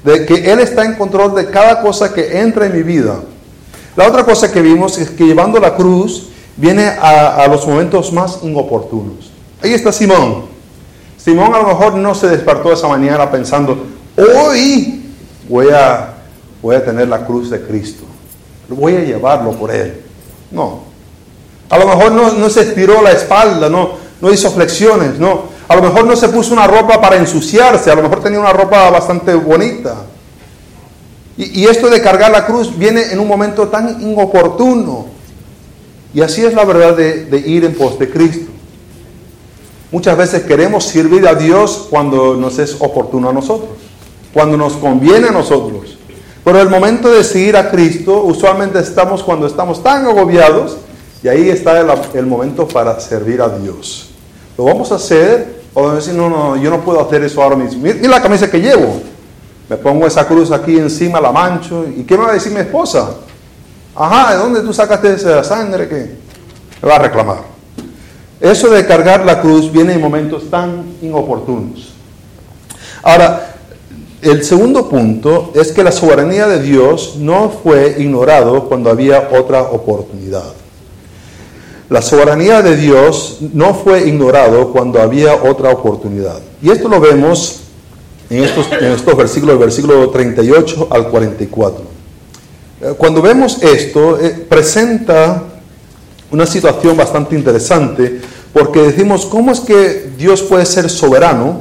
de 0.02 0.24
que 0.24 0.50
Él 0.50 0.60
está 0.60 0.86
en 0.86 0.94
control 0.94 1.34
de 1.34 1.50
cada 1.50 1.82
cosa 1.82 2.14
que 2.14 2.40
entra 2.40 2.64
en 2.64 2.72
mi 2.72 2.82
vida. 2.82 3.20
La 3.96 4.08
otra 4.08 4.24
cosa 4.24 4.50
que 4.50 4.62
vimos 4.62 4.96
es 4.96 5.10
que 5.10 5.26
llevando 5.26 5.60
la 5.60 5.74
cruz 5.74 6.28
viene 6.56 6.86
a, 6.86 7.46
los 7.50 7.66
momentos 7.66 8.12
más 8.14 8.38
inoportunos. 8.42 9.30
Ahí 9.62 9.74
está 9.74 9.92
Simón. 9.92 10.46
Simón 11.18 11.54
a 11.54 11.58
lo 11.58 11.68
mejor 11.68 11.96
no 11.96 12.14
se 12.14 12.28
despertó 12.28 12.72
esa 12.72 12.88
mañana 12.88 13.30
pensando, 13.30 13.76
hoy 14.16 15.12
voy 15.50 15.68
a, 15.68 16.14
voy 16.62 16.76
a 16.76 16.84
tener 16.84 17.08
la 17.08 17.26
cruz 17.26 17.50
de 17.50 17.60
Cristo. 17.60 18.04
Voy 18.70 18.96
a 18.96 19.00
llevarlo 19.00 19.50
por 19.50 19.70
él. 19.70 20.00
No. 20.50 20.95
A 21.68 21.78
lo 21.78 21.86
mejor 21.86 22.12
no, 22.12 22.32
no 22.32 22.48
se 22.48 22.62
estiró 22.62 23.02
la 23.02 23.12
espalda, 23.12 23.68
no, 23.68 23.90
no 24.20 24.32
hizo 24.32 24.50
flexiones, 24.50 25.18
no. 25.18 25.56
A 25.68 25.74
lo 25.74 25.82
mejor 25.82 26.04
no 26.04 26.14
se 26.14 26.28
puso 26.28 26.52
una 26.52 26.66
ropa 26.66 27.00
para 27.00 27.16
ensuciarse, 27.16 27.90
a 27.90 27.94
lo 27.94 28.02
mejor 28.02 28.22
tenía 28.22 28.38
una 28.38 28.52
ropa 28.52 28.88
bastante 28.90 29.34
bonita. 29.34 29.96
Y, 31.36 31.66
esto 31.66 31.90
de 31.90 32.00
cargar 32.00 32.30
la 32.30 32.46
cruz 32.46 32.78
viene 32.78 33.12
en 33.12 33.20
un 33.20 33.28
momento 33.28 33.68
tan 33.68 34.00
inoportuno. 34.00 35.06
Y 36.14 36.22
así 36.22 36.42
es 36.44 36.54
la 36.54 36.64
verdad 36.64 36.96
de, 36.96 37.26
de 37.26 37.38
ir 37.38 37.64
en 37.64 37.74
pos 37.74 37.98
de 37.98 38.08
Cristo. 38.08 38.50
Muchas 39.92 40.16
veces 40.16 40.44
queremos 40.44 40.84
servir 40.84 41.28
a 41.28 41.34
Dios 41.34 41.88
cuando 41.90 42.36
nos 42.36 42.58
es 42.58 42.76
oportuno 42.78 43.28
a 43.28 43.32
nosotros, 43.34 43.70
cuando 44.32 44.56
nos 44.56 44.74
conviene 44.74 45.28
a 45.28 45.32
nosotros. 45.32 45.98
Pero 46.42 46.60
el 46.60 46.70
momento 46.70 47.10
de 47.10 47.22
seguir 47.22 47.56
a 47.56 47.70
Cristo, 47.70 48.22
usualmente 48.22 48.78
estamos 48.78 49.22
cuando 49.22 49.46
estamos 49.46 49.82
tan 49.82 50.06
agobiados 50.06 50.78
y 51.26 51.28
ahí 51.28 51.50
está 51.50 51.80
el, 52.14 52.24
momento 52.24 52.68
para 52.68 53.00
servir 53.00 53.42
a 53.42 53.48
Dios. 53.48 54.10
¿Lo 54.56 54.62
vamos 54.62 54.92
a 54.92 54.94
hacer? 54.94 55.56
O 55.74 55.90
decir, 55.90 56.14
no, 56.14 56.30
no, 56.30 56.56
yo 56.56 56.70
no 56.70 56.82
puedo 56.82 57.04
hacer 57.04 57.24
eso 57.24 57.42
ahora 57.42 57.56
mismo. 57.56 57.82
Mira 57.82 58.08
la 58.08 58.22
camisa 58.22 58.48
que 58.48 58.60
llevo. 58.60 59.00
Me 59.68 59.76
pongo 59.76 60.06
esa 60.06 60.24
cruz 60.24 60.52
aquí 60.52 60.78
encima, 60.78 61.20
la 61.20 61.32
mancho. 61.32 61.84
¿Y 61.84 62.04
qué 62.04 62.16
me 62.16 62.22
va 62.22 62.30
a 62.30 62.34
decir 62.34 62.52
mi 62.52 62.60
esposa? 62.60 63.10
Ajá, 63.96 64.34
¿de 64.34 64.38
dónde 64.38 64.60
tú 64.60 64.72
sacaste 64.72 65.14
esa 65.14 65.42
sangre? 65.42 65.88
que 65.88 66.10
Me 66.80 66.88
va 66.88 66.94
a 66.94 67.00
reclamar. 67.00 67.38
Eso 68.40 68.70
de 68.70 68.86
cargar 68.86 69.24
la 69.24 69.40
cruz 69.40 69.72
viene 69.72 69.94
en 69.94 70.00
momentos 70.00 70.48
tan 70.48 70.84
inoportunos. 71.02 71.92
Ahora, 73.02 73.56
el 74.22 74.44
segundo 74.44 74.88
punto 74.88 75.50
es 75.56 75.72
que 75.72 75.82
la 75.82 75.90
soberanía 75.90 76.46
de 76.46 76.62
Dios 76.62 77.16
no 77.18 77.50
fue 77.50 77.96
ignorado 77.98 78.68
cuando 78.68 78.90
había 78.90 79.28
otra 79.32 79.62
oportunidad. 79.62 80.54
La 81.88 82.02
soberanía 82.02 82.62
de 82.62 82.76
Dios 82.76 83.38
no 83.52 83.74
fue 83.74 84.08
ignorado 84.08 84.72
cuando 84.72 85.00
había 85.00 85.34
otra 85.34 85.70
oportunidad. 85.70 86.40
Y 86.60 86.70
esto 86.70 86.88
lo 86.88 87.00
vemos 87.00 87.60
en 88.28 88.42
estos, 88.42 88.66
en 88.72 88.92
estos 88.92 89.16
versículos, 89.16 89.58
versículo 89.58 90.10
38 90.10 90.88
al 90.90 91.08
44. 91.08 91.84
Eh, 92.80 92.94
cuando 92.98 93.22
vemos 93.22 93.62
esto, 93.62 94.18
eh, 94.20 94.30
presenta 94.48 95.44
una 96.32 96.44
situación 96.44 96.96
bastante 96.96 97.36
interesante, 97.36 98.20
porque 98.52 98.80
decimos, 98.80 99.24
¿cómo 99.26 99.52
es 99.52 99.60
que 99.60 100.10
Dios 100.18 100.42
puede 100.42 100.66
ser 100.66 100.90
soberano? 100.90 101.60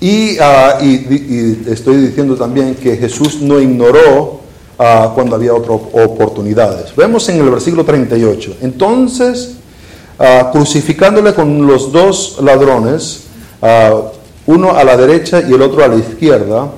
Y, 0.00 0.38
ah, 0.38 0.78
estoy 0.80 1.96
diciendo 2.06 2.36
también 2.36 2.74
que 2.76 2.96
Jesús 2.96 3.40
no 3.40 3.60
ignoró 3.60 4.41
ah, 4.78 5.12
cuando 5.14 5.36
había 5.36 5.54
otras 5.54 5.80
oportunidades. 5.92 6.94
Vemos 6.96 7.28
en 7.28 7.38
el 7.40 7.50
versículo 7.50 7.84
38, 7.84 8.56
entonces, 8.62 9.56
ah, 10.18 10.50
crucificándole 10.52 11.34
con 11.34 11.66
los 11.66 11.92
dos 11.92 12.38
ladrones, 12.42 13.24
uno 14.44 14.76
a 14.76 14.82
la 14.82 14.96
derecha 14.96 15.40
y 15.40 15.52
el 15.52 15.62
otro 15.62 15.84
a 15.84 15.88
la 15.88 15.94
izquierda, 15.94 16.68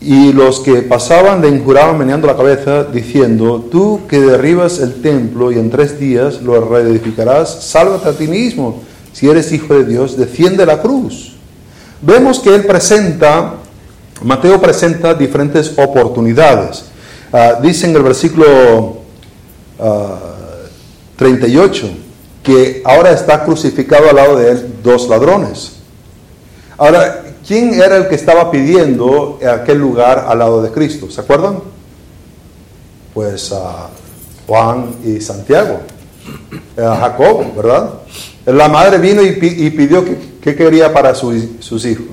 y 0.00 0.32
los 0.32 0.60
que 0.60 0.82
pasaban 0.82 1.40
le 1.40 1.48
injuraban 1.48 1.98
meneando 1.98 2.26
la 2.26 2.36
cabeza, 2.36 2.84
diciendo, 2.84 3.66
tú 3.70 4.02
que 4.08 4.20
derribas 4.20 4.78
el 4.78 5.00
templo 5.00 5.50
y 5.50 5.58
en 5.58 5.70
tres 5.70 5.98
días 5.98 6.42
lo 6.42 6.60
reedificarás, 6.60 7.64
sálvate 7.64 8.08
a 8.08 8.12
ti 8.12 8.26
mismo, 8.26 8.82
si 9.12 9.28
eres 9.28 9.50
hijo 9.52 9.74
de 9.74 9.84
Dios, 9.84 10.16
defiende 10.16 10.66
la 10.66 10.82
cruz. 10.82 11.36
Vemos 12.02 12.38
que 12.38 12.54
él 12.54 12.66
presenta, 12.66 13.54
Mateo 14.22 14.60
presenta 14.60 15.14
diferentes 15.14 15.72
oportunidades. 15.78 16.84
Ah, 17.36 17.58
dice 17.60 17.90
en 17.90 17.96
el 17.96 18.02
versículo 18.04 18.98
38 21.16 21.86
ah, 21.86 21.96
que 22.44 22.80
ahora 22.84 23.10
está 23.10 23.42
crucificado 23.44 24.08
al 24.08 24.14
lado 24.14 24.36
de 24.36 24.52
él 24.52 24.74
dos 24.84 25.08
ladrones. 25.08 25.72
Ahora, 26.78 27.24
¿quién 27.44 27.74
era 27.74 27.96
el 27.96 28.06
que 28.06 28.14
estaba 28.14 28.52
pidiendo 28.52 29.40
aquel 29.52 29.78
lugar 29.78 30.26
al 30.28 30.38
lado 30.38 30.62
de 30.62 30.70
Cristo? 30.70 31.10
¿Se 31.10 31.22
acuerdan? 31.22 31.58
Pues 33.12 33.50
a 33.50 33.88
Juan 34.46 34.94
y 35.04 35.20
Santiago, 35.20 35.80
a 36.78 36.96
Jacob, 36.98 37.52
¿verdad? 37.56 37.94
La 38.46 38.68
madre 38.68 38.98
vino 38.98 39.20
y, 39.22 39.32
pidió 39.32 40.04
que, 40.04 40.54
quería 40.54 40.92
para 40.92 41.16
sus 41.16 41.84
hijos. 41.84 42.06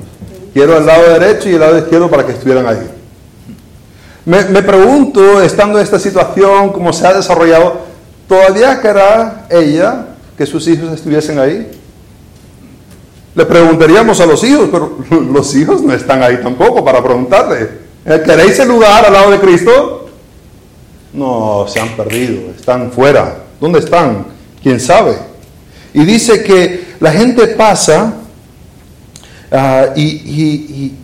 Quiero 0.52 0.80
el 0.80 0.86
lado 0.88 1.20
derecho 1.20 1.48
y 1.48 1.54
el 1.54 1.60
lado 1.60 1.78
izquierdo 1.78 2.10
para 2.10 2.26
que 2.26 2.32
estuvieran 2.32 2.66
ahí. 2.66 3.01
Me, 4.24 4.44
pregunto, 4.62 5.42
estando 5.42 5.80
en 5.80 5.84
esta 5.84 5.98
situación, 5.98 6.72
cómo 6.72 6.94
se 6.94 7.08
ha 7.08 7.14
desarrollado, 7.14 7.80
¿todavía 8.28 8.80
querrá 8.80 9.48
ella 9.50 10.06
que 10.38 10.46
sus 10.46 10.68
hijos 10.68 10.94
estuviesen 10.94 11.40
ahí? 11.40 11.72
Le 13.34 13.46
preguntaríamos 13.46 14.20
a 14.20 14.28
los 14.28 14.44
hijos, 14.44 14.70
pero 14.72 14.98
los 15.34 15.56
hijos 15.56 15.82
no 15.82 15.94
están 15.94 16.22
ahí 16.22 16.38
tampoco 16.38 16.86
para 16.86 17.04
preguntarle. 17.04 17.70
¿Eh, 18.06 18.22
¿Queréis 18.24 18.60
el 18.60 18.68
lugar 18.68 19.06
al 19.06 19.14
lado 19.14 19.32
de 19.32 19.40
Cristo? 19.40 20.10
No, 21.14 21.66
se 21.68 21.80
han 21.80 21.90
perdido, 21.90 22.52
están 22.56 22.92
fuera. 22.92 23.38
¿Dónde 23.60 23.80
están? 23.80 24.28
¿Quién 24.62 24.80
sabe? 24.80 25.18
Y 25.96 26.06
dice 26.06 26.44
que 26.44 26.92
la 27.00 27.12
gente 27.12 27.48
pasa 27.48 28.14
ah, 29.52 29.88
y, 29.96 30.96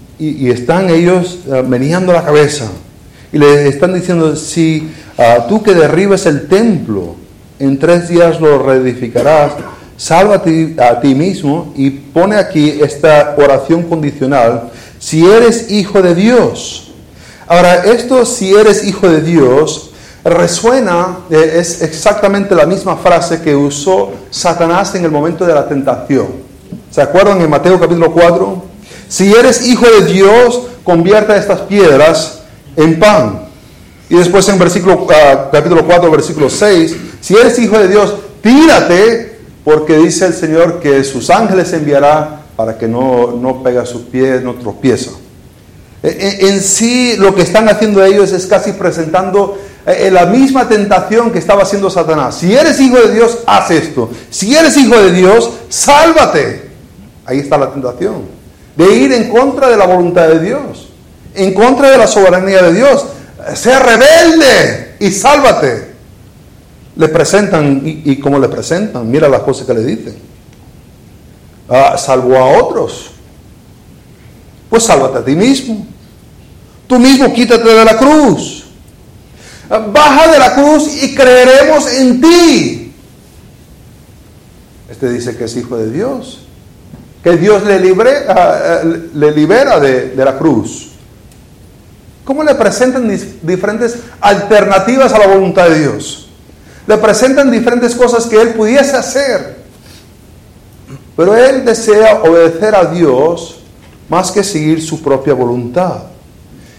están 0.50 0.90
ellos 0.90 1.40
uh, 1.48 1.64
meneando 1.64 2.12
la 2.14 2.24
cabeza 2.24 2.68
y 3.32 3.38
le 3.38 3.68
están 3.68 3.94
diciendo, 3.94 4.36
si 4.36 4.92
ah, 5.18 5.46
tú 5.48 5.62
que 5.62 5.74
derribes 5.74 6.26
el 6.26 6.48
templo, 6.48 7.16
en 7.60 7.80
tres 7.80 8.08
días 8.08 8.40
lo 8.40 8.62
reedificarás 8.62 9.54
sálvate 9.98 10.76
a 10.80 11.00
ti 11.02 11.16
mismo 11.16 11.74
y 11.76 11.90
pone 11.90 12.38
aquí 12.38 12.80
esta 12.82 13.36
oración 13.38 13.84
condicional, 13.84 14.70
si 15.00 15.26
eres 15.26 15.72
hijo 15.72 16.02
de 16.02 16.16
Dios. 16.16 16.92
Ahora, 17.48 17.84
esto 17.86 18.26
si 18.26 18.54
eres 18.54 18.84
hijo 18.84 19.10
de 19.10 19.22
Dios 19.22 19.92
resuena, 20.24 21.20
eh, 21.30 21.56
es 21.56 21.82
exactamente 21.82 22.54
la 22.54 22.66
misma 22.66 22.98
frase 22.98 23.42
que 23.42 23.56
usó 23.56 24.12
Satanás 24.30 24.94
en 24.96 25.06
el 25.06 25.12
momento 25.12 25.46
de 25.46 25.54
la 25.54 25.68
tentación. 25.68 26.28
¿Se 26.92 27.02
acuerdan 27.02 27.42
en 27.42 27.50
Mateo 27.50 27.80
capítulo 27.80 28.12
4? 28.12 28.64
Si 29.08 29.34
eres 29.34 29.66
hijo 29.66 29.86
de 29.86 30.06
Dios, 30.14 30.64
convierta 30.84 31.38
estas 31.38 31.62
piedras 31.62 32.42
en 32.78 33.00
pan. 33.00 33.42
Y 34.10 34.16
después 34.16 34.48
en 34.48 34.58
versículo, 34.58 35.06
ah, 35.10 35.50
capítulo 35.52 35.86
4, 35.86 36.10
versículo 36.10 36.50
6, 36.50 36.96
si 37.20 37.36
eres 37.36 37.60
hijo 37.60 37.78
de 37.78 37.90
Dios, 37.90 38.16
tírate 38.42 39.40
porque 39.66 39.98
dice 39.98 40.28
el 40.28 40.34
Señor 40.34 40.80
que 40.80 41.04
sus 41.04 41.30
ángeles 41.30 41.74
enviará 41.74 42.44
para 42.56 42.78
que 42.78 42.88
no, 42.88 43.34
no 43.34 43.62
pega 43.62 43.86
sus 43.86 44.04
pies, 44.04 44.42
no 44.42 44.54
tropieza. 44.54 45.12
E, 46.02 46.08
e, 46.08 46.50
en, 46.50 46.62
sí 46.62 47.16
lo 47.18 47.36
que 47.36 47.42
están 47.42 47.68
haciendo 47.68 48.04
ellos 48.04 48.32
es 48.32 48.46
casi 48.46 48.72
presentando 48.72 49.58
eh, 49.86 50.10
la 50.12 50.26
misma 50.28 50.70
tentación 50.70 51.32
que 51.32 51.40
estaba 51.40 51.64
haciendo 51.64 51.90
Satanás. 51.90 52.38
Si 52.38 52.54
eres 52.54 52.80
hijo 52.80 52.98
de 52.98 53.14
Dios, 53.14 53.40
haz 53.46 53.72
esto. 53.72 54.10
Si 54.30 54.56
eres 54.56 54.78
hijo 54.78 54.96
de 54.98 55.12
Dios, 55.12 55.52
sálvate. 55.68 56.70
Ahí 57.26 57.40
está 57.40 57.58
la 57.58 57.72
tentación. 57.72 58.22
De 58.76 58.90
ir 58.96 59.12
en 59.12 59.30
contra 59.30 59.68
de 59.70 59.76
la 59.76 59.86
voluntad 59.86 60.30
de 60.30 60.40
Dios. 60.40 60.87
En 61.38 61.54
contra 61.54 61.92
de 61.92 61.98
la 61.98 62.08
soberanía 62.08 62.62
de 62.64 62.74
Dios. 62.74 63.06
Sea 63.56 63.80
rebelde 63.80 64.96
y 65.00 65.12
sálvate. 65.12 65.96
Le 66.96 67.08
presentan, 67.10 67.82
y, 67.86 68.18
como 68.18 68.40
le 68.40 68.50
presentan, 68.50 69.10
mira 69.10 69.30
las 69.30 69.42
cosas 69.42 69.66
que 69.66 69.74
le 69.74 69.84
dicen. 69.84 70.18
Ah, 71.70 71.96
salvo 71.98 72.36
a 72.36 72.58
otros. 72.58 73.12
Pues 74.70 74.84
sálvate 74.84 75.20
a 75.20 75.26
ti 75.26 75.36
mismo. 75.36 75.86
Tú 76.88 77.00
mismo 77.00 77.34
quítate 77.34 77.68
de 77.68 77.86
la 77.86 77.98
cruz. 77.98 78.66
Baja 79.70 80.32
de 80.32 80.40
la 80.40 80.56
cruz 80.56 81.04
y 81.04 81.14
creeremos 81.14 81.92
en 81.94 82.22
ti. 82.22 82.94
Este 84.90 85.10
dice 85.10 85.36
que 85.36 85.44
es 85.44 85.56
hijo 85.58 85.78
de 85.78 85.92
Dios. 85.92 86.40
Que 87.24 87.36
Dios 87.36 87.64
le, 87.64 87.76
ah, 88.30 88.34
ah, 88.36 88.82
le 89.14 89.32
libera 89.32 89.80
de, 89.80 90.14
la 90.16 90.38
cruz. 90.38 90.92
¿Cómo 92.28 92.44
le 92.44 92.56
presentan 92.56 93.10
diferentes 93.42 94.00
alternativas 94.20 95.14
a 95.14 95.18
la 95.18 95.28
voluntad 95.28 95.70
de 95.70 95.80
Dios? 95.80 96.28
Le 96.86 96.98
presentan 96.98 97.50
diferentes 97.50 97.96
cosas 97.96 98.26
que 98.26 98.36
él 98.42 98.50
pudiese 98.50 98.98
hacer. 98.98 99.56
Pero 101.16 101.38
él 101.38 101.64
desea 101.64 102.22
obedecer 102.24 102.76
a 102.76 102.84
Dios 102.84 103.60
más 104.10 104.30
que 104.30 104.44
seguir 104.44 104.84
su 104.84 105.02
propia 105.02 105.34
voluntad. 105.34 106.00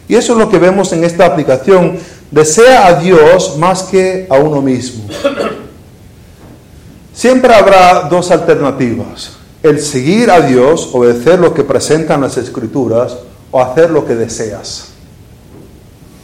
Y 0.06 0.16
eso 0.16 0.34
es 0.34 0.38
lo 0.38 0.50
que 0.50 0.58
vemos 0.58 0.92
en 0.92 1.02
esta 1.02 1.24
aplicación. 1.24 1.98
Desea 2.30 2.86
a 2.86 3.00
Dios 3.00 3.56
más 3.56 3.84
que 3.84 4.26
a 4.28 4.36
uno 4.36 4.60
mismo. 4.60 5.04
Siempre 7.14 7.54
habrá 7.54 8.02
dos 8.02 8.30
alternativas. 8.30 9.30
El 9.62 9.80
seguir 9.80 10.30
a 10.30 10.42
Dios, 10.42 10.90
obedecer 10.92 11.38
lo 11.38 11.54
que 11.54 11.64
presentan 11.64 12.20
las 12.20 12.36
escrituras, 12.36 13.16
o 13.50 13.62
hacer 13.62 13.88
lo 13.88 14.06
que 14.06 14.14
deseas. 14.14 14.97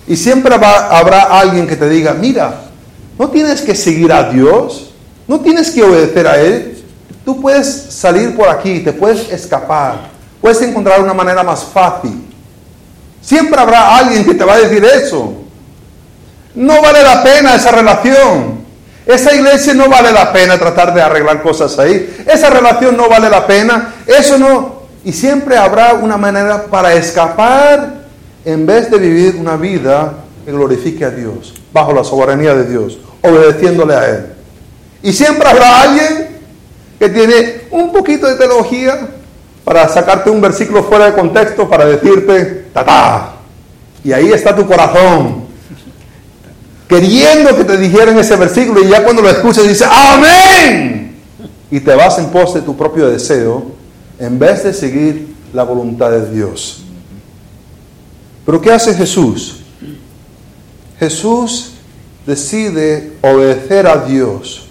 Y 0.07 0.17
siempre 0.17 0.55
habrá 0.55 1.23
alguien 1.23 1.67
que 1.67 1.77
te 1.77 1.89
diga, 1.89 2.13
mira, 2.13 2.61
no 3.19 3.29
tienes 3.29 3.63
que 3.63 3.75
seguir 3.75 4.13
a 4.13 4.31
Dios, 4.31 4.91
no 5.27 5.41
tienes 5.41 5.71
que 5.71 5.83
obedecer 5.83 6.27
a 6.27 6.39
Él. 6.39 6.83
Tú 7.25 7.41
puedes 7.41 7.67
salir 7.67 8.37
por 8.37 8.49
aquí, 8.49 8.81
te 8.81 8.93
puedes 8.93 9.31
escapar, 9.31 10.11
puedes 10.41 10.61
encontrar 10.61 11.01
una 11.01 11.15
manera 11.15 11.43
más 11.43 11.65
fácil. 11.65 12.23
Siempre 13.23 13.59
habrá 13.59 13.97
alguien 13.97 14.25
que 14.25 14.35
te 14.35 14.45
va 14.45 14.55
a 14.55 14.59
decir 14.59 14.85
eso. 14.85 15.33
No 16.55 16.83
vale 16.83 17.03
la 17.03 17.23
pena 17.23 17.55
esa 17.55 17.71
relación. 17.71 18.63
Esa 19.07 19.35
iglesia 19.35 19.73
no 19.73 19.89
vale 19.89 20.13
la 20.13 20.33
pena 20.33 20.59
tratar 20.59 20.93
de 20.93 21.01
arreglar 21.01 21.43
cosas 21.43 21.79
ahí. 21.79 22.25
Esa 22.27 22.51
relación 22.51 22.97
no 22.97 23.09
vale 23.09 23.31
la 23.31 23.47
pena. 23.47 23.95
Eso 24.07 24.39
no. 24.39 24.83
Y 25.05 25.13
siempre 25.13 25.57
habrá 25.57 25.95
una 25.95 26.19
manera 26.19 26.65
para 26.67 26.93
escapar 26.95 28.04
en 28.45 28.67
vez 28.67 28.91
de 28.91 28.99
vivir 28.99 29.37
una 29.37 29.57
vida 29.57 30.15
que 30.45 30.53
glorifique 30.53 31.05
a 31.05 31.11
Dios, 31.11 31.55
bajo 31.73 31.93
la 31.93 32.05
soberanía 32.05 32.55
de 32.55 32.69
Dios, 32.69 32.99
obedeciéndole 33.23 33.95
a 33.95 34.09
Él. 34.11 34.27
Y 35.03 35.13
siempre 35.13 35.49
habrá 35.49 35.83
alguien 35.83 36.29
que 36.99 37.09
tiene 37.09 37.63
un 37.71 37.93
poquito 37.93 38.27
de 38.27 38.37
teología, 38.37 39.09
para 39.65 39.89
sacarte 39.89 40.31
un 40.31 40.41
versículo 40.41 40.85
fuera 40.85 41.07
de 41.07 41.15
contexto 41.15 41.69
para 41.69 41.87
decirte, 41.87 42.67
ta 42.73 43.37
Y 44.05 44.13
ahí 44.13 44.31
está 44.31 44.55
tu 44.55 44.67
corazón. 44.67 45.45
Queriendo 46.87 47.57
que 47.57 47.65
te 47.65 47.79
dijeran 47.79 48.19
ese 48.19 48.37
versículo 48.37 48.85
y 48.85 48.89
ya 48.89 49.03
cuando 49.03 49.23
lo 49.23 49.31
escuchas 49.31 49.67
dices, 49.67 49.89
amén. 49.91 51.17
Y 51.71 51.81
te 51.81 51.95
vas 51.95 52.19
en 52.19 52.27
pos 52.27 52.55
de 52.55 52.61
tu 52.61 52.77
propio 52.77 53.09
deseo 53.09 53.73
en 54.19 54.39
vez 54.39 54.63
de 54.63 54.75
seguir 54.75 55.35
la 55.55 55.65
voluntad 55.65 56.11
de 56.11 56.31
Dios. 56.31 56.84
Pero 58.45 58.61
¿qué 58.61 58.71
hace 58.71 58.95
Jesús? 58.95 59.61
Jesús 60.99 61.73
decide 62.27 63.13
obedecer 63.23 63.87
a 63.87 64.05
Dios 64.05 64.69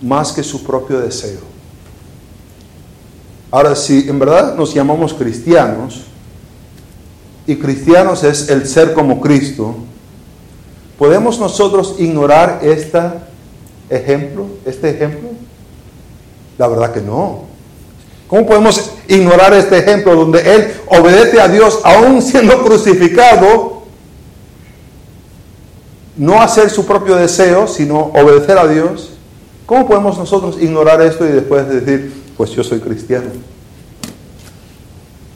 más 0.00 0.32
que 0.32 0.42
su 0.42 0.62
propio 0.62 1.00
deseo. 1.00 1.40
Ahora, 3.50 3.74
si 3.74 4.08
en 4.08 4.18
verdad 4.18 4.54
nos 4.54 4.74
llamamos 4.74 5.14
cristianos, 5.14 6.04
y 7.48 7.56
cristianos 7.56 8.24
es 8.24 8.50
el 8.50 8.66
ser 8.66 8.92
como 8.92 9.22
Cristo, 9.22 9.74
¿podemos 10.98 11.40
nosotros 11.40 11.94
ignorar 11.98 12.60
este 12.62 13.00
ejemplo? 13.88 14.46
Este 14.66 14.90
ejemplo? 14.90 15.30
La 16.58 16.68
verdad 16.68 16.92
que 16.92 17.00
no. 17.00 17.47
¿Cómo 18.28 18.46
podemos 18.46 18.92
ignorar 19.08 19.54
este 19.54 19.78
ejemplo 19.78 20.14
donde 20.14 20.54
Él 20.54 20.74
obedece 20.86 21.40
a 21.40 21.48
Dios 21.48 21.80
aún 21.82 22.22
siendo 22.22 22.62
crucificado? 22.62 23.82
No 26.16 26.42
hacer 26.42 26.68
su 26.68 26.84
propio 26.84 27.16
deseo, 27.16 27.66
sino 27.66 27.98
obedecer 28.14 28.58
a 28.58 28.66
Dios. 28.66 29.12
¿Cómo 29.66 29.86
podemos 29.86 30.18
nosotros 30.18 30.56
ignorar 30.60 31.00
esto 31.00 31.26
y 31.26 31.30
después 31.30 31.68
decir, 31.68 32.12
pues 32.38 32.50
yo 32.52 32.62
soy 32.62 32.78
cristiano. 32.78 33.26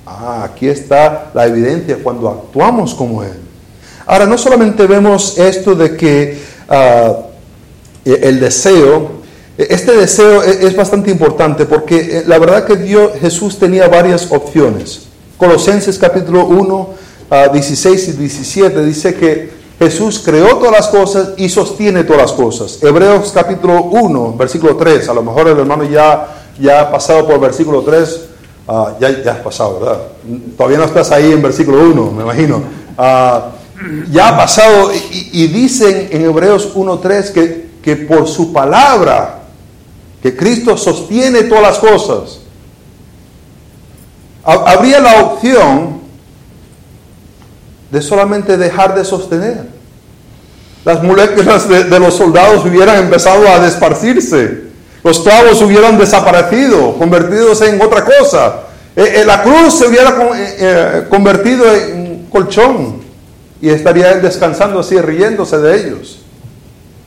Ah, 0.06 0.44
aquí 0.44 0.68
está 0.68 1.30
la 1.34 1.46
evidencia 1.46 1.98
cuando 2.02 2.28
actuamos 2.28 2.94
como 2.94 3.22
Él. 3.24 3.32
Ahora, 4.06 4.26
no 4.26 4.38
solamente 4.38 4.86
vemos 4.86 5.36
esto 5.36 5.74
de 5.74 5.96
que 5.96 6.40
ah, 6.68 7.16
el 8.04 8.38
deseo, 8.40 9.21
este 9.70 9.92
deseo 9.96 10.42
e-, 10.42 10.66
es 10.66 10.76
bastante 10.76 11.10
importante 11.10 11.66
porque 11.66 12.18
eh, 12.18 12.24
la 12.26 12.38
verdad 12.38 12.64
que 12.64 12.76
Dios, 12.76 13.12
Jesús 13.20 13.58
tenía 13.58 13.88
varias 13.88 14.30
opciones. 14.30 15.02
Colosenses 15.36 15.98
capítulo 15.98 16.46
1, 16.46 16.88
16 17.52 18.08
ah, 18.08 18.10
y 18.10 18.16
17 18.16 18.84
dice 18.84 19.14
que 19.14 19.50
Jesús 19.78 20.22
creó 20.24 20.58
todas 20.58 20.72
las 20.72 20.88
cosas 20.88 21.30
y 21.36 21.48
sostiene 21.48 22.04
todas 22.04 22.22
las 22.22 22.32
cosas. 22.32 22.78
Hebreos 22.82 23.32
capítulo 23.34 23.82
1, 23.84 24.36
versículo 24.36 24.76
3, 24.76 25.08
a 25.08 25.14
lo 25.14 25.22
mejor 25.22 25.48
el 25.48 25.58
hermano 25.58 25.84
ya 25.84 26.38
ya 26.58 26.82
ha 26.82 26.90
pasado 26.90 27.26
por 27.26 27.40
versículo 27.40 27.82
3, 27.82 28.20
ah, 28.68 28.94
ya, 29.00 29.22
ya 29.22 29.32
has 29.32 29.38
pasado, 29.38 29.80
¿verdad? 29.80 29.98
Todavía 30.56 30.78
no 30.78 30.84
estás 30.84 31.10
ahí 31.10 31.32
en 31.32 31.42
versículo 31.42 31.82
1, 31.82 32.10
me 32.12 32.22
imagino. 32.22 32.62
Ah, 32.96 33.50
ya 34.10 34.28
ha 34.28 34.36
pasado 34.36 34.92
y, 34.92 35.46
dicen 35.48 36.08
en 36.12 36.22
Hebreos 36.22 36.74
1.3 36.74 37.32
que, 37.32 37.70
que 37.82 37.96
por 37.96 38.28
su 38.28 38.52
palabra, 38.52 39.41
que 40.22 40.36
Cristo 40.36 40.76
sostiene 40.76 41.44
todas 41.44 41.62
las 41.62 41.78
cosas. 41.78 42.38
Habría 44.44 45.00
la 45.00 45.22
opción 45.22 46.00
de 47.90 48.02
solamente 48.02 48.56
dejar 48.56 48.94
de 48.94 49.04
sostener. 49.04 49.66
Las 50.84 51.02
moléculas 51.02 51.68
de, 51.68 51.98
los 51.98 52.14
soldados 52.14 52.64
hubieran 52.64 52.98
empezado 52.98 53.46
a 53.48 53.60
desparcirse 53.60 54.72
los 55.02 55.20
clavos 55.20 55.60
hubieran 55.62 55.98
desaparecido, 55.98 56.94
convertidos 56.96 57.60
en 57.62 57.80
otra 57.82 58.04
cosa. 58.04 58.60
Eh, 58.94 59.14
eh, 59.16 59.24
la 59.24 59.42
cruz 59.42 59.78
se 59.78 59.88
hubiera 59.88 60.16
eh, 60.36 61.06
convertido 61.08 61.64
en 61.74 62.26
colchón 62.30 63.02
y 63.60 63.68
estaría 63.68 64.12
él 64.12 64.22
descansando 64.22 64.78
así, 64.78 65.00
riéndose 65.00 65.58
de 65.58 65.76
ellos. 65.76 66.20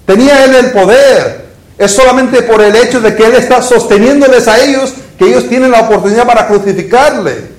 Tenía 0.05 0.43
él 0.43 0.55
el 0.55 0.71
poder. 0.71 1.44
Es 1.77 1.91
solamente 1.91 2.43
por 2.43 2.61
el 2.61 2.75
hecho 2.75 3.01
de 3.01 3.15
que 3.15 3.25
él 3.25 3.35
está 3.35 3.61
sosteniéndoles 3.61 4.47
a 4.47 4.63
ellos 4.63 4.93
que 5.17 5.25
ellos 5.25 5.47
tienen 5.47 5.71
la 5.71 5.81
oportunidad 5.81 6.25
para 6.25 6.47
crucificarle. 6.47 7.55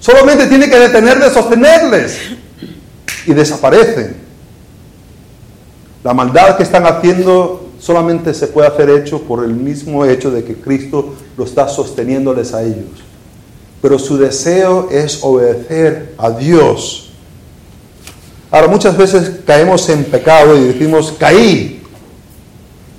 Solamente 0.00 0.46
tiene 0.46 0.68
que 0.68 0.78
detener 0.78 1.18
de 1.20 1.30
sostenerles 1.30 2.18
y 3.26 3.32
desaparecen. 3.32 4.16
La 6.02 6.12
maldad 6.12 6.56
que 6.56 6.64
están 6.64 6.86
haciendo 6.86 7.70
solamente 7.78 8.34
se 8.34 8.48
puede 8.48 8.68
hacer 8.68 8.90
hecho 8.90 9.22
por 9.22 9.44
el 9.44 9.54
mismo 9.54 10.04
hecho 10.04 10.30
de 10.30 10.44
que 10.44 10.54
Cristo 10.54 11.14
lo 11.36 11.44
está 11.44 11.68
sosteniéndoles 11.68 12.52
a 12.54 12.62
ellos. 12.62 13.02
Pero 13.80 13.98
su 13.98 14.18
deseo 14.18 14.88
es 14.90 15.20
obedecer 15.22 16.14
a 16.18 16.30
Dios. 16.30 17.10
Ahora 18.50 18.68
muchas 18.68 18.96
veces 18.96 19.40
caemos 19.46 19.88
en 19.88 20.04
pecado 20.04 20.56
y 20.56 20.64
decimos, 20.64 21.14
caí, 21.18 21.81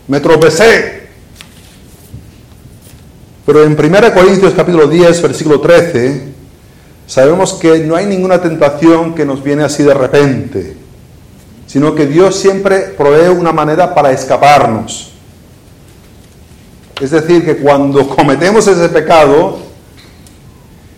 me 0.07 0.19
tropecé. 0.19 1.03
Pero 3.45 3.63
en 3.63 3.73
1 3.73 4.13
Corintios 4.13 4.53
capítulo 4.53 4.87
10, 4.87 5.21
versículo 5.21 5.59
13, 5.59 6.33
sabemos 7.07 7.53
que 7.53 7.79
no 7.79 7.95
hay 7.95 8.05
ninguna 8.05 8.41
tentación 8.41 9.13
que 9.15 9.25
nos 9.25 9.43
viene 9.43 9.63
así 9.63 9.83
de 9.83 9.93
repente 9.93 10.83
sino 11.73 11.95
que 11.95 12.05
Dios 12.05 12.35
siempre 12.35 12.81
provee 12.95 13.29
una 13.29 13.51
manera 13.51 13.95
para 13.95 14.11
escaparnos. 14.11 15.11
Es 17.01 17.09
decir, 17.09 17.43
que 17.43 17.57
cuando 17.57 18.07
cometemos 18.07 18.67
ese 18.67 18.89
pecado 18.89 19.57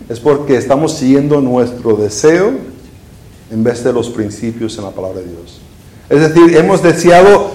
es 0.09 0.19
porque 0.19 0.57
estamos 0.57 0.91
siguiendo 0.97 1.39
nuestro 1.39 1.95
deseo 1.95 2.51
en 3.49 3.63
vez 3.63 3.85
de 3.85 3.93
los 3.93 4.09
principios 4.09 4.77
en 4.77 4.83
la 4.83 4.91
palabra 4.91 5.21
de 5.21 5.27
Dios. 5.27 5.61
Es 6.09 6.19
decir, 6.19 6.57
hemos 6.57 6.83
deseado 6.83 7.54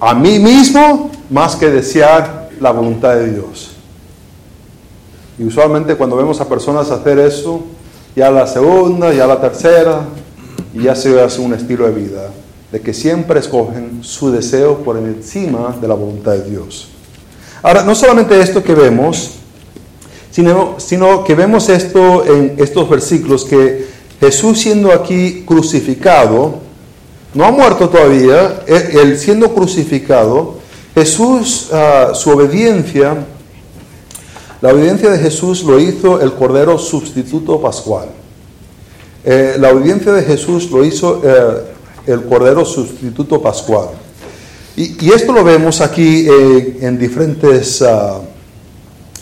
a 0.00 0.14
mí 0.14 0.38
mismo 0.38 1.10
más 1.30 1.56
que 1.56 1.70
desear 1.70 2.50
la 2.60 2.70
voluntad 2.70 3.14
de 3.16 3.32
Dios. 3.32 3.72
Y 5.38 5.44
usualmente 5.44 5.96
cuando 5.96 6.16
vemos 6.16 6.40
a 6.40 6.48
personas 6.48 6.90
hacer 6.90 7.18
eso, 7.18 7.64
ya 8.14 8.30
la 8.30 8.46
segunda, 8.46 9.12
ya 9.12 9.26
la 9.26 9.40
tercera, 9.40 10.02
y 10.72 10.82
ya 10.82 10.94
se 10.94 11.20
hace 11.20 11.40
un 11.40 11.54
estilo 11.54 11.86
de 11.86 11.92
vida, 11.92 12.30
de 12.70 12.80
que 12.80 12.92
siempre 12.92 13.40
escogen 13.40 14.02
su 14.02 14.30
deseo 14.30 14.78
por 14.78 14.96
encima 14.96 15.76
de 15.80 15.88
la 15.88 15.94
voluntad 15.94 16.32
de 16.32 16.50
Dios. 16.50 16.88
Ahora, 17.62 17.82
no 17.82 17.94
solamente 17.94 18.38
esto 18.40 18.62
que 18.62 18.74
vemos, 18.74 19.36
sino, 20.30 20.74
sino 20.78 21.24
que 21.24 21.34
vemos 21.34 21.68
esto 21.68 22.24
en 22.26 22.54
estos 22.58 22.88
versículos, 22.90 23.44
que 23.44 23.86
Jesús 24.20 24.60
siendo 24.60 24.92
aquí 24.92 25.44
crucificado, 25.46 26.63
no 27.34 27.44
ha 27.44 27.50
muerto 27.50 27.88
todavía, 27.88 28.62
él 28.66 29.18
siendo 29.18 29.52
crucificado, 29.52 30.58
Jesús, 30.94 31.70
ah, 31.72 32.12
su 32.14 32.30
obediencia, 32.30 33.26
la 34.60 34.72
obediencia 34.72 35.10
de 35.10 35.18
Jesús 35.18 35.64
lo 35.64 35.80
hizo 35.80 36.20
el 36.20 36.32
Cordero 36.34 36.78
sustituto 36.78 37.60
pascual. 37.60 38.08
Eh, 39.24 39.56
la 39.58 39.72
obediencia 39.72 40.12
de 40.12 40.22
Jesús 40.22 40.70
lo 40.70 40.84
hizo 40.84 41.20
eh, 41.24 41.64
el 42.06 42.24
Cordero 42.24 42.64
sustituto 42.64 43.42
pascual. 43.42 43.88
Y, 44.76 45.12
esto 45.12 45.32
lo 45.32 45.44
vemos 45.44 45.80
aquí 45.80 46.26
eh, 46.28 46.78
en, 46.80 46.98
diferentes, 46.98 47.82
ah, 47.82 48.20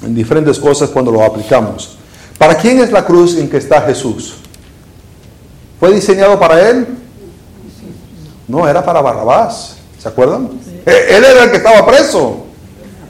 en 0.04 0.14
diferentes 0.14 0.58
cosas 0.58 0.90
cuando 0.90 1.10
lo 1.10 1.22
aplicamos. 1.22 1.96
¿Para 2.38 2.56
quién 2.56 2.80
es 2.80 2.92
la 2.92 3.04
cruz 3.04 3.36
en 3.36 3.48
que 3.48 3.56
está 3.56 3.80
Jesús? 3.82 4.34
¿Fue 5.80 5.92
diseñado 5.92 6.38
para 6.38 6.70
él? 6.70 6.86
No, 8.48 8.68
era 8.68 8.84
para 8.84 9.00
Barrabás. 9.00 9.76
¿Se 9.98 10.08
acuerdan? 10.08 10.50
Él 10.84 11.24
era 11.24 11.44
el 11.44 11.50
que 11.50 11.58
estaba 11.58 11.86
preso. 11.86 12.44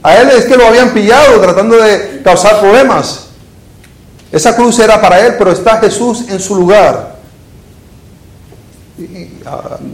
A 0.03 0.16
él 0.21 0.29
es 0.31 0.45
que 0.45 0.57
lo 0.57 0.66
habían 0.66 0.90
pillado 0.90 1.40
tratando 1.40 1.77
de 1.77 2.21
causar 2.23 2.61
problemas. 2.61 3.29
Esa 4.31 4.57
cruz 4.57 4.79
era 4.79 5.01
para 5.01 5.25
él, 5.27 5.35
pero 5.38 5.53
está 5.53 5.79
Jesús 5.79 6.25
en 6.29 6.40
su 6.40 6.55
lugar. 6.55 7.16
Y 8.99 9.31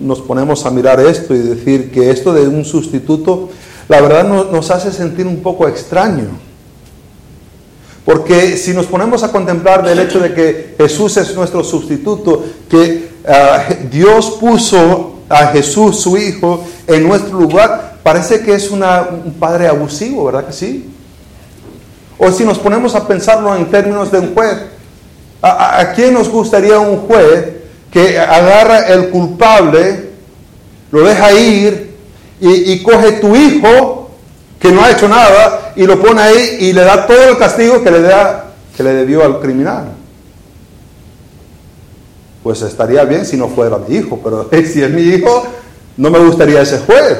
nos 0.00 0.20
ponemos 0.20 0.64
a 0.64 0.70
mirar 0.70 1.00
esto 1.00 1.34
y 1.34 1.38
decir 1.38 1.90
que 1.90 2.10
esto 2.10 2.32
de 2.32 2.48
un 2.48 2.64
sustituto, 2.64 3.50
la 3.88 4.00
verdad 4.00 4.24
nos 4.24 4.70
hace 4.70 4.92
sentir 4.92 5.26
un 5.26 5.42
poco 5.42 5.68
extraño. 5.68 6.28
Porque 8.04 8.56
si 8.56 8.72
nos 8.72 8.86
ponemos 8.86 9.22
a 9.22 9.30
contemplar 9.30 9.84
del 9.84 9.98
hecho 9.98 10.18
de 10.18 10.32
que 10.32 10.74
Jesús 10.78 11.16
es 11.18 11.34
nuestro 11.34 11.62
sustituto, 11.62 12.42
que 12.70 13.10
ah, 13.28 13.64
Dios 13.90 14.38
puso 14.40 15.17
a 15.28 15.48
Jesús, 15.48 16.00
su 16.00 16.16
Hijo, 16.16 16.64
en 16.86 17.06
nuestro 17.06 17.38
lugar, 17.38 17.98
parece 18.02 18.40
que 18.40 18.54
es 18.54 18.70
un 18.70 18.82
padre 19.38 19.68
abusivo, 19.68 20.24
¿verdad 20.24 20.46
que 20.46 20.52
sí? 20.52 20.90
O 22.18 22.32
si 22.32 22.44
nos 22.44 22.58
ponemos 22.58 22.94
a 22.94 23.06
pensarlo 23.06 23.54
en 23.54 23.70
términos 23.70 24.10
de 24.10 24.18
un 24.18 24.34
juez, 24.34 24.56
¿a, 25.42 25.92
quién 25.94 26.14
nos 26.14 26.28
gustaría 26.28 26.78
un 26.78 26.98
juez 27.06 27.52
que 27.90 28.18
agarra 28.18 28.88
el 28.88 29.10
culpable, 29.10 30.10
lo 30.90 31.02
deja 31.02 31.32
ir 31.32 31.96
y, 32.40 32.72
y 32.72 32.82
coge 32.82 33.12
tu 33.12 33.36
hijo 33.36 34.10
que 34.58 34.72
no 34.72 34.82
ha 34.82 34.90
hecho 34.90 35.08
nada 35.08 35.72
y 35.76 35.86
lo 35.86 36.00
pone 36.00 36.20
ahí 36.20 36.56
y 36.60 36.72
le 36.72 36.82
da 36.82 37.06
todo 37.06 37.28
el 37.28 37.38
castigo 37.38 37.82
que 37.82 37.90
le, 37.90 38.02
da, 38.02 38.46
que 38.76 38.82
le 38.82 38.94
debió 38.94 39.24
al 39.24 39.40
criminal? 39.40 39.97
Pues 42.48 42.62
estaría 42.62 43.04
bien 43.04 43.26
si 43.26 43.36
no 43.36 43.48
fuera 43.48 43.76
mi 43.76 43.96
hijo, 43.96 44.18
pero 44.24 44.48
si 44.72 44.80
es 44.80 44.90
mi 44.90 45.02
hijo, 45.02 45.42
no 45.98 46.08
me 46.08 46.18
gustaría 46.18 46.62
ese 46.62 46.78
juez. 46.78 47.18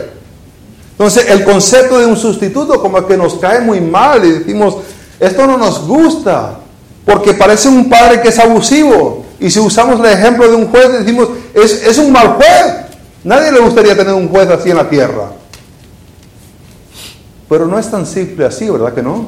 Entonces, 0.93 1.29
el 1.29 1.45
concepto 1.45 1.99
de 1.99 2.07
un 2.07 2.17
sustituto 2.17 2.81
como 2.81 3.07
que 3.07 3.14
nos 3.14 3.35
cae 3.35 3.61
muy 3.61 3.79
mal 3.79 4.25
y 4.25 4.31
decimos, 4.31 4.79
esto 5.21 5.47
no 5.47 5.59
nos 5.59 5.87
gusta, 5.87 6.61
porque 7.05 7.35
parece 7.35 7.69
un 7.69 7.91
padre 7.91 8.23
que 8.23 8.29
es 8.29 8.38
abusivo. 8.38 9.27
Y 9.38 9.51
si 9.51 9.61
usamos 9.61 10.01
el 10.01 10.07
ejemplo 10.07 10.49
de 10.49 10.57
un 10.57 10.69
juez, 10.69 10.93
decimos, 10.93 11.29
es, 11.53 11.87
es 11.87 11.99
un 11.99 12.11
mal 12.11 12.29
juez. 12.29 12.87
Nadie 13.23 13.53
le 13.53 13.61
gustaría 13.61 13.95
tener 13.95 14.14
un 14.14 14.31
juez 14.31 14.49
así 14.49 14.71
en 14.71 14.79
la 14.79 14.88
tierra. 14.88 15.33
Pero 17.51 17.67
no 17.67 17.79
es 17.79 17.91
tan 17.91 18.07
simple 18.07 18.47
así, 18.47 18.71
¿verdad 18.71 18.95
que 18.95 19.03
no? 19.03 19.27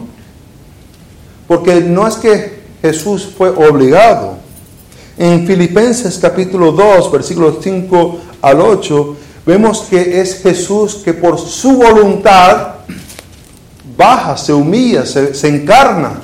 Porque 1.47 1.83
no 1.83 2.09
es 2.09 2.15
que 2.15 2.63
Jesús 2.81 3.35
fue 3.37 3.51
obligado. 3.51 4.40
En 5.19 5.47
Filipenses 5.47 6.19
capítulo 6.19 6.73
2, 6.73 7.13
versículos 7.13 7.57
5 7.63 8.21
al 8.43 8.61
8, 8.61 9.17
vemos 9.45 9.83
que 9.91 10.21
es 10.21 10.43
Jesús 10.43 11.03
que 11.05 11.13
por 11.13 11.39
su 11.39 11.73
voluntad 11.73 12.75
baja, 13.97 14.37
se 14.39 14.55
humilla, 14.55 15.05
se, 15.05 15.47
encarna 15.47 16.23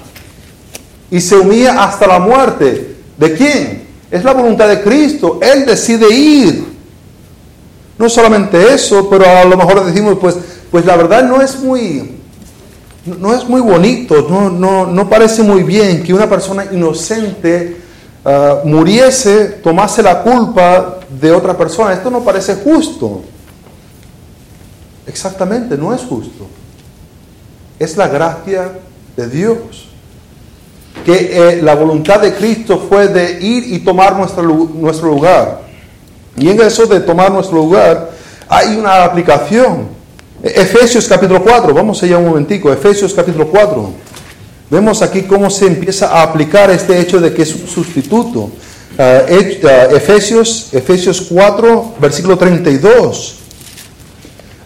y 1.10 1.20
se 1.20 1.36
humilla 1.36 1.84
hasta 1.84 2.06
la 2.06 2.18
muerte. 2.18 2.96
¿De 3.18 3.34
quién? 3.34 3.86
Es 4.10 4.24
la 4.24 4.32
voluntad 4.32 4.66
de 4.68 4.80
Cristo. 4.80 5.40
Él 5.42 5.66
decide 5.66 6.08
ir. 6.10 6.76
No 7.98 8.08
solamente 8.08 8.72
eso, 8.72 9.10
pero 9.10 9.28
a 9.28 9.44
lo 9.44 9.56
mejor 9.58 9.84
decimos, 9.84 10.16
pues, 10.18 10.36
pues 10.70 10.86
la 10.86 10.96
verdad 10.96 11.24
no 11.24 11.42
es 11.42 11.58
muy, 11.60 12.16
no 13.06 13.34
es 13.34 13.46
muy 13.48 13.60
bonito, 13.60 14.26
no, 14.28 14.50
no, 14.50 14.86
no 14.86 15.08
parece 15.08 15.42
muy 15.42 15.62
bien 15.62 16.02
que 16.02 16.12
una 16.12 16.28
persona 16.28 16.66
inocente 16.72 17.85
Ah, 18.28 18.62
muriese, 18.64 19.60
tomase 19.62 20.02
la 20.02 20.20
culpa 20.20 20.98
de 21.08 21.30
otra 21.30 21.56
persona. 21.56 21.92
Esto 21.92 22.10
no 22.10 22.24
parece 22.24 22.56
justo. 22.56 23.22
Exactamente, 25.06 25.78
no 25.78 25.94
es 25.94 26.00
justo. 26.00 26.48
Es 27.78 27.96
la 27.96 28.08
gracia 28.08 28.72
de 29.16 29.28
Dios. 29.28 29.58
Que 31.04 31.12
eh, 31.30 31.62
la 31.62 31.76
voluntad 31.76 32.18
de 32.18 32.34
Cristo 32.34 32.84
fue 32.88 33.06
de 33.06 33.40
ir 33.40 33.72
y 33.72 33.78
tomar 33.78 34.16
nuestro, 34.16 34.42
nuestro 34.42 35.06
lugar. 35.06 35.60
Y 36.36 36.48
en 36.48 36.60
eso 36.60 36.84
de 36.86 36.98
tomar 36.98 37.30
nuestro 37.30 37.58
lugar 37.58 38.10
hay 38.48 38.74
una 38.74 39.04
aplicación. 39.04 39.86
Efesios 40.42 41.06
capítulo 41.06 41.44
4, 41.44 41.72
vamos 41.72 42.02
allá 42.02 42.18
un 42.18 42.26
momentico, 42.26 42.72
Efesios 42.72 43.14
capítulo 43.14 43.46
4. 43.46 44.05
Vemos 44.68 45.00
aquí 45.00 45.22
cómo 45.22 45.48
se 45.48 45.66
empieza 45.66 46.08
a 46.08 46.22
aplicar 46.22 46.70
este 46.70 46.98
hecho 46.98 47.20
de 47.20 47.32
que 47.32 47.42
es 47.42 47.54
un 47.54 47.68
sustituto. 47.68 48.50
Ah, 48.98 49.22
ah, 49.28 49.88
Efesios, 49.92 50.70
Efesios 50.72 51.26
4, 51.28 51.94
versículo 52.00 52.36
32. 52.36 53.36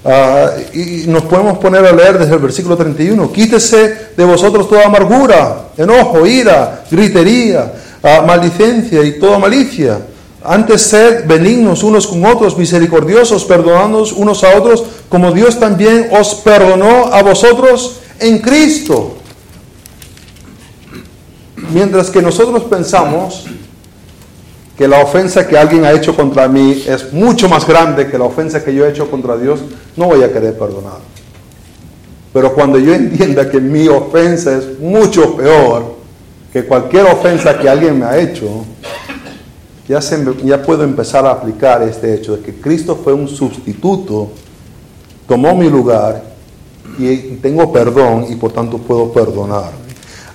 Ah, 0.03 0.53
y 0.73 1.05
nos 1.07 1.25
podemos 1.25 1.59
poner 1.59 1.85
a 1.85 1.93
leer 1.93 2.19
desde 2.19 2.33
el 2.33 2.39
versículo 2.39 2.79
31. 2.79 3.31
Quítese 3.31 4.13
de 4.17 4.25
vosotros 4.25 4.71
toda 4.71 4.87
amargura, 4.87 5.69
enojo, 5.77 6.27
ira, 6.27 6.85
gritería, 6.91 7.71
maldicencia 8.27 9.05
y 9.05 9.19
toda 9.19 9.39
malicia. 9.39 9.99
Antes 10.43 10.81
sed 10.81 11.27
benignos 11.27 11.83
unos 11.83 12.07
con 12.07 12.25
otros, 12.25 12.57
misericordiosos, 12.57 13.45
perdonándonos 13.45 14.13
unos 14.13 14.43
a 14.45 14.57
otros, 14.57 14.85
como 15.11 15.33
Dios 15.33 15.61
también 15.61 16.09
os 16.19 16.37
perdonó 16.37 17.13
a 17.13 17.23
vosotros 17.23 18.01
en 18.19 18.39
Cristo. 18.39 19.20
Mientras 21.73 22.11
que 22.11 22.21
nosotros 22.23 22.65
pensamos 22.65 23.45
que 24.77 24.89
la 24.89 25.01
ofensa 25.01 25.47
que 25.47 25.59
alguien 25.59 25.85
ha 25.85 25.93
hecho 25.93 26.17
contra 26.17 26.49
mí 26.49 26.85
es 26.87 27.13
mucho 27.13 27.49
más 27.49 27.67
grande 27.67 28.09
que 28.09 28.19
la 28.19 28.25
ofensa 28.25 28.65
que 28.65 28.75
yo 28.75 28.87
he 28.87 28.91
hecho 28.91 29.11
contra 29.11 29.37
Dios, 29.37 29.61
no 29.97 30.07
voy 30.07 30.23
a 30.23 30.33
querer 30.33 30.59
perdonar. 30.59 30.99
Pero 32.33 32.55
cuando 32.55 32.79
yo 32.79 32.95
entienda 32.95 33.51
que 33.51 33.61
mi 33.61 33.89
ofensa 33.89 34.57
es 34.57 34.79
mucho 34.79 35.37
peor 35.37 35.97
que 36.53 36.65
cualquier 36.65 37.07
ofensa 37.07 37.59
que 37.59 37.69
alguien 37.69 37.99
me 37.99 38.07
ha 38.07 38.19
hecho, 38.19 38.65
ya, 39.87 40.63
puedo 40.63 40.85
empezar 40.85 41.27
a 41.27 41.33
aplicar 41.33 41.83
este 41.83 42.15
hecho 42.15 42.37
de 42.37 42.43
que 42.43 42.55
Cristo 42.61 42.97
fue 43.03 43.13
un 43.13 43.27
sustituto, 43.27 44.31
tomó 45.27 45.55
mi 45.57 45.69
lugar 45.69 46.23
y 46.97 47.17
tengo 47.43 47.73
perdón 47.73 48.27
y 48.31 48.37
por 48.37 48.53
tanto 48.53 48.79
puedo 48.79 49.13
perdonar. 49.13 49.73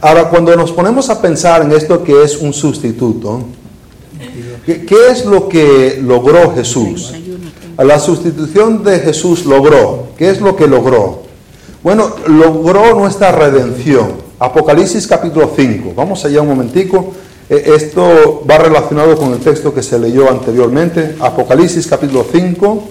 Ahora, 0.01 0.29
cuando 0.29 0.55
nos 0.55 0.71
ponemos 0.71 1.10
a 1.10 1.21
pensar 1.21 1.62
en 1.62 1.71
esto 1.71 2.03
que 2.03 2.23
es 2.23 2.38
un 2.38 2.53
sustituto, 2.53 3.43
¿qué, 4.65 4.86
es 5.10 5.25
lo 5.25 5.47
que 5.47 5.99
logró 6.01 6.53
Jesús? 6.53 7.13
La 7.77 7.99
sustitución 7.99 8.84
de 8.84 8.99
Jesús 8.99 9.45
logró. 9.45 10.10
¿Qué 10.17 10.29
es 10.29 10.41
lo 10.41 10.55
que 10.55 10.67
logró? 10.67 11.23
Bueno, 11.84 12.15
logró 12.27 12.95
nuestra 12.95 13.31
redención. 13.31 14.13
Apocalipsis 14.39 15.08
capítulo 15.08 15.51
5. 15.55 15.93
Vamos 15.95 16.23
allá 16.25 16.41
un 16.41 16.47
momentico. 16.47 17.13
Eh, 17.49 17.73
esto 17.75 18.43
va 18.49 18.58
relacionado 18.58 19.15
con 19.17 19.34
el 19.34 19.39
texto 19.39 19.73
que 19.73 19.84
se 19.84 19.99
leyó 19.99 20.29
anteriormente. 20.29 21.15
Apocalipsis 21.19 21.88
capítulo 21.88 22.25
5. 22.29 22.84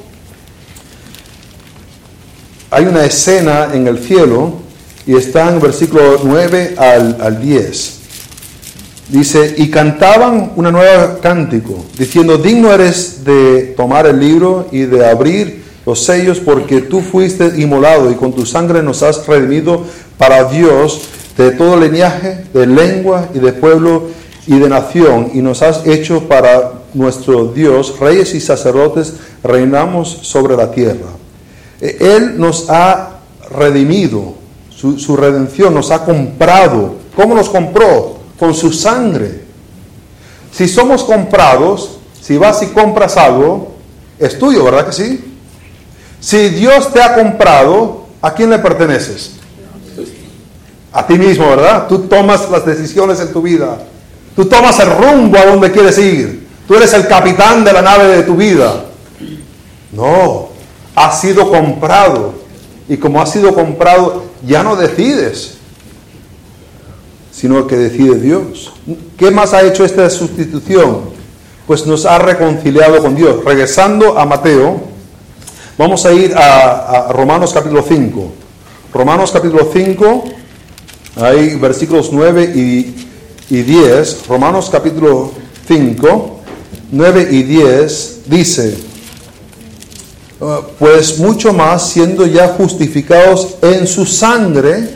Hay 2.70 2.86
una 2.86 3.04
escena 3.04 3.70
en 3.72 3.86
el 3.86 3.98
cielo 3.98 4.63
y 5.06 5.16
está 5.16 5.50
en 5.50 5.60
versículo 5.60 6.20
9 6.22 6.74
al, 6.78 7.18
al 7.20 7.40
10. 7.40 8.00
Dice, 9.08 9.54
y 9.58 9.70
cantaban 9.70 10.52
una 10.56 10.70
nueva 10.70 11.18
cántico, 11.20 11.84
diciendo, 11.98 12.38
digno 12.38 12.72
eres 12.72 13.22
de 13.24 13.74
tomar 13.76 14.06
el 14.06 14.18
libro 14.18 14.66
y 14.72 14.80
de 14.80 15.06
abrir 15.06 15.62
los 15.84 16.02
sellos, 16.02 16.40
porque 16.40 16.80
tú 16.80 17.02
fuiste 17.02 17.52
inmolado 17.58 18.10
y 18.10 18.14
con 18.14 18.32
tu 18.32 18.46
sangre 18.46 18.82
nos 18.82 19.02
has 19.02 19.26
redimido 19.26 19.84
para 20.16 20.44
Dios 20.44 21.02
de 21.36 21.50
todo 21.50 21.78
linaje, 21.78 22.44
de 22.54 22.66
lengua 22.66 23.28
y 23.34 23.40
de 23.40 23.52
pueblo 23.52 24.08
y 24.46 24.58
de 24.58 24.68
nación, 24.68 25.30
y 25.34 25.42
nos 25.42 25.62
has 25.62 25.86
hecho 25.86 26.28
para 26.28 26.72
nuestro 26.94 27.46
Dios, 27.46 27.98
reyes 27.98 28.34
y 28.34 28.40
sacerdotes, 28.40 29.14
reinamos 29.42 30.08
sobre 30.22 30.56
la 30.56 30.70
tierra. 30.70 31.10
E, 31.80 31.96
Él 32.00 32.38
nos 32.38 32.70
ha 32.70 33.18
redimido, 33.50 34.34
su, 34.98 35.16
redención 35.16 35.74
nos 35.74 35.90
ha 35.90 36.04
comprado. 36.04 36.94
¿Cómo 37.16 37.34
nos 37.34 37.48
compró? 37.48 38.14
con 38.38 38.54
su 38.54 38.72
sangre. 38.72 39.42
Si 40.52 40.68
somos 40.68 41.04
comprados, 41.04 41.98
si 42.20 42.36
vas 42.36 42.62
y 42.62 42.66
compras 42.66 43.16
algo, 43.16 43.74
es 44.18 44.38
tuyo, 44.38 44.64
¿verdad 44.64 44.86
que 44.86 44.92
sí? 44.92 45.24
Si 46.20 46.48
Dios 46.50 46.92
te 46.92 47.02
ha 47.02 47.14
comprado, 47.14 48.06
¿a 48.22 48.32
quién 48.32 48.50
le 48.50 48.58
perteneces? 48.58 49.32
A 50.92 51.06
ti 51.06 51.14
mismo, 51.14 51.48
¿verdad? 51.48 51.86
Tú 51.88 52.00
tomas 52.00 52.48
las 52.50 52.64
decisiones 52.64 53.18
en 53.20 53.32
tu 53.32 53.42
vida. 53.42 53.78
Tú 54.36 54.44
tomas 54.46 54.78
el 54.78 54.90
rumbo 54.90 55.36
a 55.38 55.46
donde 55.46 55.72
quieres 55.72 55.98
ir. 55.98 56.46
Tú 56.66 56.76
eres 56.76 56.92
el 56.92 57.06
capitán 57.08 57.64
de 57.64 57.72
la 57.72 57.82
nave 57.82 58.06
de 58.16 58.22
tu 58.22 58.36
vida. 58.36 58.84
No, 59.92 60.48
has 60.94 61.20
sido 61.20 61.50
comprado. 61.50 62.34
Y 62.88 62.96
como 62.96 63.20
has 63.20 63.32
sido 63.32 63.54
comprado, 63.54 64.24
ya 64.46 64.62
no 64.62 64.76
decides 64.76 65.58
sino 67.34 67.66
que 67.66 67.76
decide 67.76 68.18
Dios. 68.20 68.72
¿Qué 69.18 69.30
más 69.30 69.52
ha 69.54 69.62
hecho 69.62 69.84
esta 69.84 70.08
sustitución? 70.08 71.00
Pues 71.66 71.84
nos 71.84 72.06
ha 72.06 72.18
reconciliado 72.18 73.02
con 73.02 73.16
Dios. 73.16 73.44
Regresando 73.44 74.18
a 74.18 74.24
Mateo, 74.24 74.80
vamos 75.76 76.06
a 76.06 76.12
ir 76.12 76.32
a, 76.36 77.08
Romanos 77.12 77.52
capítulo 77.52 77.84
5. 77.86 78.32
Romanos 78.92 79.32
capítulo 79.32 79.68
5, 79.72 80.24
hay 81.16 81.56
versículos 81.56 82.10
9 82.12 82.52
y, 82.54 83.08
y 83.50 83.62
10. 83.62 84.28
Romanos 84.28 84.70
capítulo 84.70 85.32
5, 85.66 86.40
9 86.92 87.28
y 87.32 87.42
10 87.42 88.20
dice, 88.26 88.78
pues 90.78 91.18
mucho 91.18 91.52
más 91.52 91.90
siendo 91.90 92.26
ya 92.26 92.48
justificados 92.48 93.56
en 93.62 93.86
su 93.86 94.04
sangre, 94.06 94.88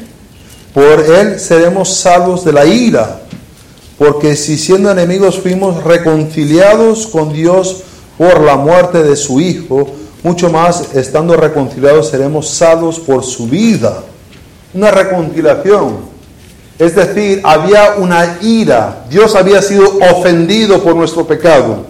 por 0.75 1.01
él 1.01 1.39
seremos 1.41 1.95
salvos 1.95 2.45
de 2.45 2.53
la 2.53 2.67
ira, 2.67 3.21
porque 3.97 4.37
si 4.37 4.59
siendo 4.59 4.91
enemigos 4.91 5.39
fuimos 5.39 5.83
reconciliados 5.85 7.07
con 7.07 7.33
Dios 7.33 7.83
por 8.17 8.41
la 8.41 8.57
muerte 8.57 9.03
de 9.03 9.17
su 9.17 9.41
Hijo, 9.41 9.89
mucho 10.23 10.51
más 10.51 10.95
estando 10.95 11.37
reconciliados 11.37 12.11
seremos 12.11 12.49
salvos 12.49 12.99
por 12.99 13.25
su 13.25 13.47
vida. 13.47 14.03
Una 14.75 14.91
reconciliación. 14.91 16.19
Es 16.79 16.95
decir, 16.95 17.41
había 17.43 17.95
una 17.97 18.39
ira. 18.43 19.05
Dios 19.09 19.35
había 19.35 19.63
sido 19.63 19.99
ofendido 20.13 20.83
por 20.83 20.95
nuestro 20.95 21.27
pecado. 21.27 21.85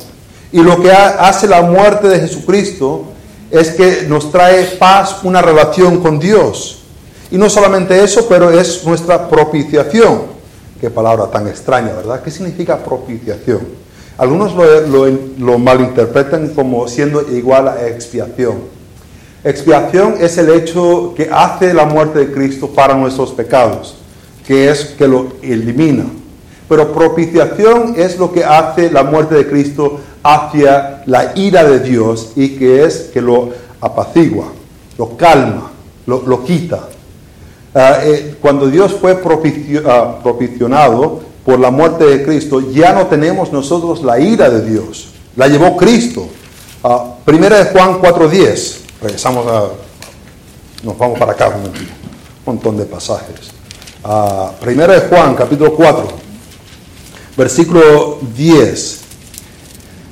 Y 0.52 0.60
lo 0.60 0.80
que 0.80 0.90
hace 0.90 1.46
la 1.46 1.62
muerte 1.62 2.08
de 2.08 2.20
Jesucristo 2.20 3.04
es 3.50 3.70
que 3.70 4.06
nos 4.08 4.30
trae 4.30 4.64
paz, 4.78 5.20
una 5.22 5.42
relación 5.42 6.00
con 6.00 6.18
Dios. 6.18 6.78
Y 7.30 7.36
no 7.36 7.50
solamente 7.50 8.02
eso, 8.02 8.26
pero 8.28 8.50
es 8.50 8.84
nuestra 8.84 9.28
propiciación. 9.28 10.22
Qué 10.80 10.90
palabra 10.90 11.26
tan 11.26 11.48
extraña, 11.48 11.92
¿verdad? 11.92 12.22
¿Qué 12.22 12.30
significa 12.30 12.78
propiciación? 12.78 13.60
Algunos 14.16 14.52
lo, 14.54 15.58
malinterpretan 15.58 16.48
como 16.48 16.88
siendo 16.88 17.22
igual 17.30 17.68
a 17.68 17.86
expiación. 17.86 18.56
Expiación 19.44 20.16
es 20.20 20.36
el 20.38 20.50
hecho 20.50 21.14
que 21.16 21.28
hace 21.30 21.72
la 21.72 21.84
muerte 21.84 22.18
de 22.18 22.32
Cristo 22.32 22.68
para 22.68 22.94
nuestros 22.94 23.30
pecados, 23.32 23.94
que 24.46 24.70
es 24.70 24.84
que 24.84 25.06
lo 25.06 25.28
elimina. 25.42 26.06
Pero 26.68 26.92
propiciación 26.92 27.94
es 27.96 28.18
lo 28.18 28.32
que 28.32 28.44
hace 28.44 28.90
la 28.90 29.02
muerte 29.02 29.34
de 29.34 29.48
Cristo 29.48 30.00
hacia 30.22 31.02
la 31.06 31.32
ira 31.34 31.64
de 31.64 31.80
Dios 31.80 32.32
y 32.36 32.56
que 32.56 32.84
es 32.84 33.10
que 33.12 33.22
lo 33.22 33.50
apacigua, 33.80 34.52
lo 34.98 35.16
calma, 35.16 35.70
lo, 36.06 36.22
lo 36.26 36.44
quita. 36.44 36.88
Eh, 37.74 38.36
cuando 38.40 38.66
Dios 38.66 38.94
fue 38.94 39.12
ah, 39.12 40.18
propiciado 40.22 41.20
por 41.44 41.60
la 41.60 41.70
muerte 41.70 42.04
de 42.04 42.24
Cristo, 42.24 42.60
ya 42.72 42.92
no 42.92 43.06
tenemos 43.06 43.52
nosotros 43.52 44.02
la 44.02 44.18
ira 44.18 44.50
de 44.50 44.68
Dios. 44.68 45.10
La 45.36 45.46
llevó 45.46 45.76
Cristo. 45.76 46.28
Uh, 46.82 47.22
primera 47.24 47.58
de 47.58 47.70
Juan 47.70 48.00
4.10. 48.00 48.76
Regresamos 49.00 49.46
a... 49.46 49.68
Nos 50.82 50.98
vamos 50.98 51.18
para 51.18 51.32
acá 51.32 51.48
un 51.48 51.72
montón 52.44 52.76
de 52.76 52.84
pasajes. 52.84 53.50
primera 54.60 54.94
de 54.94 55.08
Juan, 55.08 55.34
capítulo 55.34 55.74
4, 55.74 56.08
versículo 57.38 58.18
10. 58.36 59.00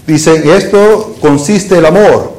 Dice, 0.06 0.56
esto 0.56 1.16
consiste 1.20 1.76
el 1.76 1.84
amor 1.84 2.36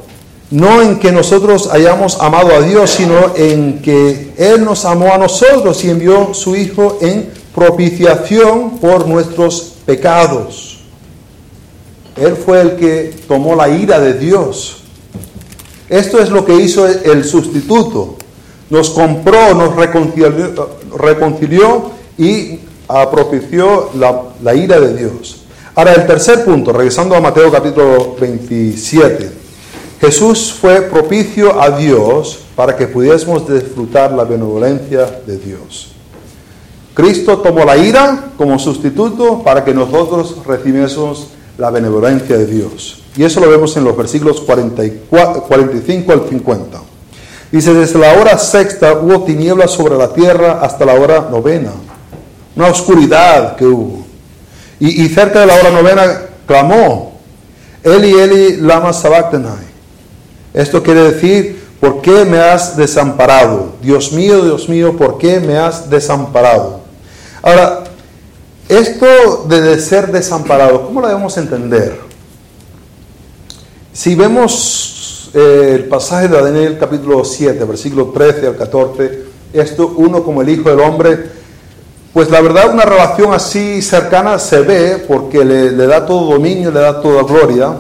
no 0.50 0.82
en 0.82 0.98
que 1.00 1.12
nosotros 1.12 1.70
hayamos 1.72 2.20
amado 2.22 2.56
a 2.56 2.62
Dios, 2.62 2.90
sino 2.90 3.36
en 3.36 3.82
que 3.82 4.32
Él 4.38 4.64
nos 4.64 4.86
amó 4.86 5.14
a 5.14 5.18
nosotros 5.18 5.84
y 5.84 5.90
envió 5.90 6.34
su 6.34 6.56
Hijo 6.56 7.00
en 7.02 7.30
propiciación 7.54 8.78
por 8.80 9.08
nuestros 9.08 9.74
pecados. 9.86 10.80
Él 12.16 12.36
fue 12.36 12.62
el 12.62 12.76
que 12.78 13.14
tomó 13.28 13.56
la 13.56 13.68
ira 13.70 14.00
de 14.00 14.14
Dios. 14.14 14.84
Esto 15.90 16.20
es 16.20 16.30
lo 16.30 16.46
que 16.46 16.56
hizo 16.56 16.88
el 16.88 17.24
sustituto. 17.26 18.16
Nos 18.70 18.90
compró, 18.90 19.54
nos 19.54 19.76
reconcilió, 20.98 21.92
y 22.18 22.60
propició 22.88 23.92
la, 23.96 24.24
la 24.42 24.56
ira 24.56 24.80
de 24.80 24.96
Dios. 24.96 25.44
Ahora, 25.76 25.94
el 25.94 26.08
tercer 26.08 26.44
punto, 26.44 26.74
regresando 26.74 27.16
a 27.16 27.22
Mateo 27.22 27.52
capítulo 27.52 28.16
27. 28.20 29.32
Jesús 30.00 30.54
fue 30.54 30.82
propicio 30.82 31.62
a 31.62 31.72
Dios 31.72 32.40
para 32.56 32.76
que 32.76 32.88
pudiésemos 32.88 33.48
disfrutar 33.48 34.12
la 34.12 34.24
benevolencia 34.24 35.06
de 35.26 35.38
Dios. 35.38 35.90
Cristo 36.94 37.38
tomó 37.40 37.64
la 37.66 37.78
ira 37.78 38.32
como 38.38 38.58
sustituto 38.58 39.44
para 39.44 39.64
que 39.64 39.74
nosotros 39.74 40.36
recibiésemos 40.46 41.28
la 41.58 41.70
benevolencia 41.70 42.38
de 42.38 42.46
Dios. 42.48 43.04
Y 43.16 43.24
eso 43.24 43.40
lo 43.40 43.50
vemos 43.50 43.76
en 43.78 43.84
los 43.84 43.98
versículos 43.98 44.42
45 44.42 46.12
al 46.12 46.28
50. 46.30 46.80
Dice, 47.52 47.74
desde 47.74 48.00
la 48.00 48.14
hora 48.14 48.38
sexta 48.38 48.94
hubo 48.94 49.24
tinieblas 49.24 49.72
sobre 49.72 49.96
la 49.96 50.14
tierra 50.14 50.60
hasta 50.62 50.86
la 50.86 50.94
hora 50.94 51.28
novena. 51.32 51.72
Una 52.58 52.68
oscuridad 52.68 53.56
que 53.56 53.66
hubo. 53.66 54.06
Y, 54.80 55.08
cerca 55.08 55.40
de 55.40 55.46
la 55.46 55.56
hora 55.56 55.72
novena 55.72 56.22
clamó, 56.46 57.20
Eli, 57.84 58.12
Eli, 58.12 58.58
lama 58.58 58.92
sabachthani 58.92 59.68
esto 60.58 60.82
quiere 60.82 61.12
decir, 61.12 61.62
¿por 61.80 62.02
qué 62.02 62.26
me 62.26 62.40
has 62.40 62.76
desamparado? 62.76 63.74
Dios 63.80 64.12
mío, 64.12 64.44
Dios 64.44 64.68
mío, 64.68 64.98
¿por 64.98 65.20
qué 65.20 65.40
me 65.40 65.56
has 65.56 65.88
desamparado? 65.88 66.80
Ahora, 67.44 67.84
esto 68.68 69.46
de 69.48 69.80
ser 69.80 70.12
desamparado, 70.12 70.84
¿cómo 70.88 71.00
lo 71.00 71.08
debemos 71.08 71.38
entender? 71.38 72.00
Si 73.94 74.16
vemos 74.16 75.30
eh, 75.36 75.74
el 75.76 75.84
pasaje 75.86 76.28
de 76.28 76.42
Daniel 76.42 76.78
capítulo 76.80 77.24
7, 77.24 77.64
versículo 77.66 78.08
13 78.08 78.48
al 78.48 78.58
14, 78.58 79.24
esto 79.54 79.94
uno 79.96 80.24
como 80.24 80.42
el 80.42 80.50
Hijo 80.50 80.72
del 80.72 80.80
Hombre, 80.80 81.37
pues 82.18 82.32
la 82.32 82.42
verdad 82.42 82.74
una 82.74 82.84
relación 82.84 83.32
así 83.32 83.80
cercana 83.84 84.40
se 84.40 84.62
ve 84.62 85.06
porque 85.08 85.46
le, 85.46 85.70
da 85.86 86.04
todo 86.04 86.34
dominio, 86.34 86.72
le 86.72 86.80
da 86.80 87.00
toda 87.00 87.22
gloria, 87.22 87.76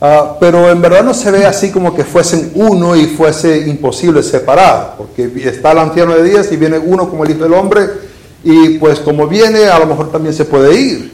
Ah, 0.00 0.36
pero 0.40 0.68
en 0.68 0.82
verdad 0.82 1.04
no 1.04 1.14
se 1.14 1.30
ve 1.30 1.46
así 1.46 1.70
como 1.70 1.94
que 1.94 2.04
fuesen 2.04 2.50
uno 2.54 2.96
y 2.96 3.06
fuese 3.06 3.66
imposible 3.66 4.20
separar, 4.22 4.94
porque 4.98 5.30
está 5.44 5.70
el 5.70 5.78
anciano 5.78 6.14
de 6.16 6.24
días 6.24 6.50
y 6.50 6.56
viene 6.56 6.76
uno 6.76 7.08
como 7.08 7.24
el 7.24 7.30
Hijo 7.30 7.44
del 7.44 7.54
Hombre, 7.54 7.86
y 8.42 8.78
pues 8.78 8.98
como 8.98 9.28
viene, 9.28 9.66
a 9.66 9.78
lo 9.78 9.86
mejor 9.86 10.10
también 10.10 10.34
se 10.34 10.44
puede 10.44 10.74
ir. 10.74 11.12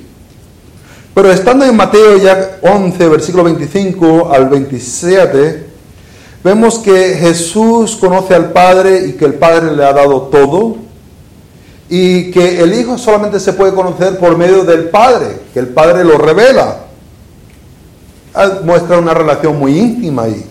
Pero 1.15 1.31
estando 1.31 1.67
en 1.67 1.77
Mateo 1.77 2.17
ya 2.17 2.59
11, 2.63 3.09
versículo 3.09 3.45
25 3.45 4.33
al 4.33 4.49
27, 4.49 5.67
vemos 6.43 6.79
que 6.79 7.15
Jesús 7.21 7.95
conoce 7.97 8.35
al 8.35 8.53
Padre 8.53 9.07
y 9.07 9.13
que 9.13 9.27
el 9.27 9.35
Padre 9.35 9.77
le 9.77 9.85
ha 9.85 9.93
dado 9.93 10.23
todo, 10.23 10.82
y 11.95 12.31
que 12.31 12.59
el 12.63 12.73
Hijo 12.73 12.97
solamente 12.97 13.39
se 13.39 13.53
puede 13.53 13.75
conocer 13.75 14.19
por 14.19 14.35
medio 14.39 14.65
del 14.65 14.89
Padre, 14.89 15.41
que 15.53 15.61
el 15.61 15.69
Padre 15.69 16.03
lo 16.05 16.17
revela. 16.17 16.79
Ah, 18.33 18.61
muestra 18.65 18.97
una 18.97 19.13
relación 19.13 19.59
muy 19.59 19.79
íntima 19.79 20.23
ahí. 20.23 20.43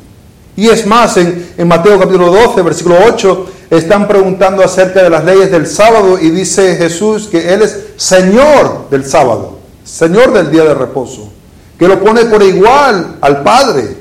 Y 0.55 0.69
es 0.69 0.85
más, 0.85 1.17
en, 1.17 1.67
Mateo 1.67 1.97
capítulo 1.99 2.31
12, 2.31 2.61
versículo 2.61 2.97
8, 3.07 3.45
están 3.71 4.07
preguntando 4.07 4.63
acerca 4.63 5.01
de 5.01 5.09
las 5.09 5.25
leyes 5.25 5.49
del 5.49 5.65
sábado 5.65 6.19
y 6.19 6.29
dice 6.29 6.75
Jesús 6.75 7.27
que 7.27 7.51
Él 7.51 7.63
es 7.63 7.85
Señor 7.95 8.87
del 8.91 9.03
sábado, 9.03 9.57
Señor 9.83 10.33
del 10.33 10.51
día 10.51 10.63
de 10.63 10.75
reposo, 10.75 11.31
que 11.79 11.87
lo 11.87 12.03
pone 12.03 12.25
por 12.25 12.43
igual 12.43 13.17
al 13.19 13.41
Padre, 13.41 13.97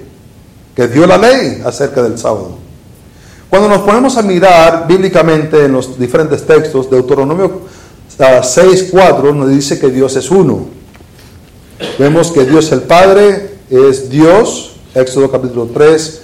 que 0.77 0.89
dio 0.89 1.07
la 1.07 1.17
ley 1.17 1.63
acerca 1.65 2.03
del 2.03 2.19
sábado. 2.19 2.60
Cuando 3.51 3.69
nos 3.69 3.83
ponemos 3.83 4.17
a 4.17 4.23
mirar 4.23 4.87
bíblicamente 4.87 5.65
en 5.65 5.73
los 5.73 5.99
diferentes 5.99 6.47
textos, 6.47 6.89
Deuteronomio 6.89 7.63
6.4 8.17 8.95
ah, 9.01 9.35
nos 9.35 9.49
dice 9.51 9.81
que 9.81 9.89
Dios 9.91 10.15
es 10.15 10.31
uno. 10.31 10.67
Vemos 11.99 12.31
que 12.31 12.45
Dios 12.45 12.71
el 12.71 12.83
Padre 12.83 13.57
es 13.69 14.09
Dios, 14.09 14.77
Éxodo 14.95 15.31
capítulo 15.31 15.69
3, 15.75 16.23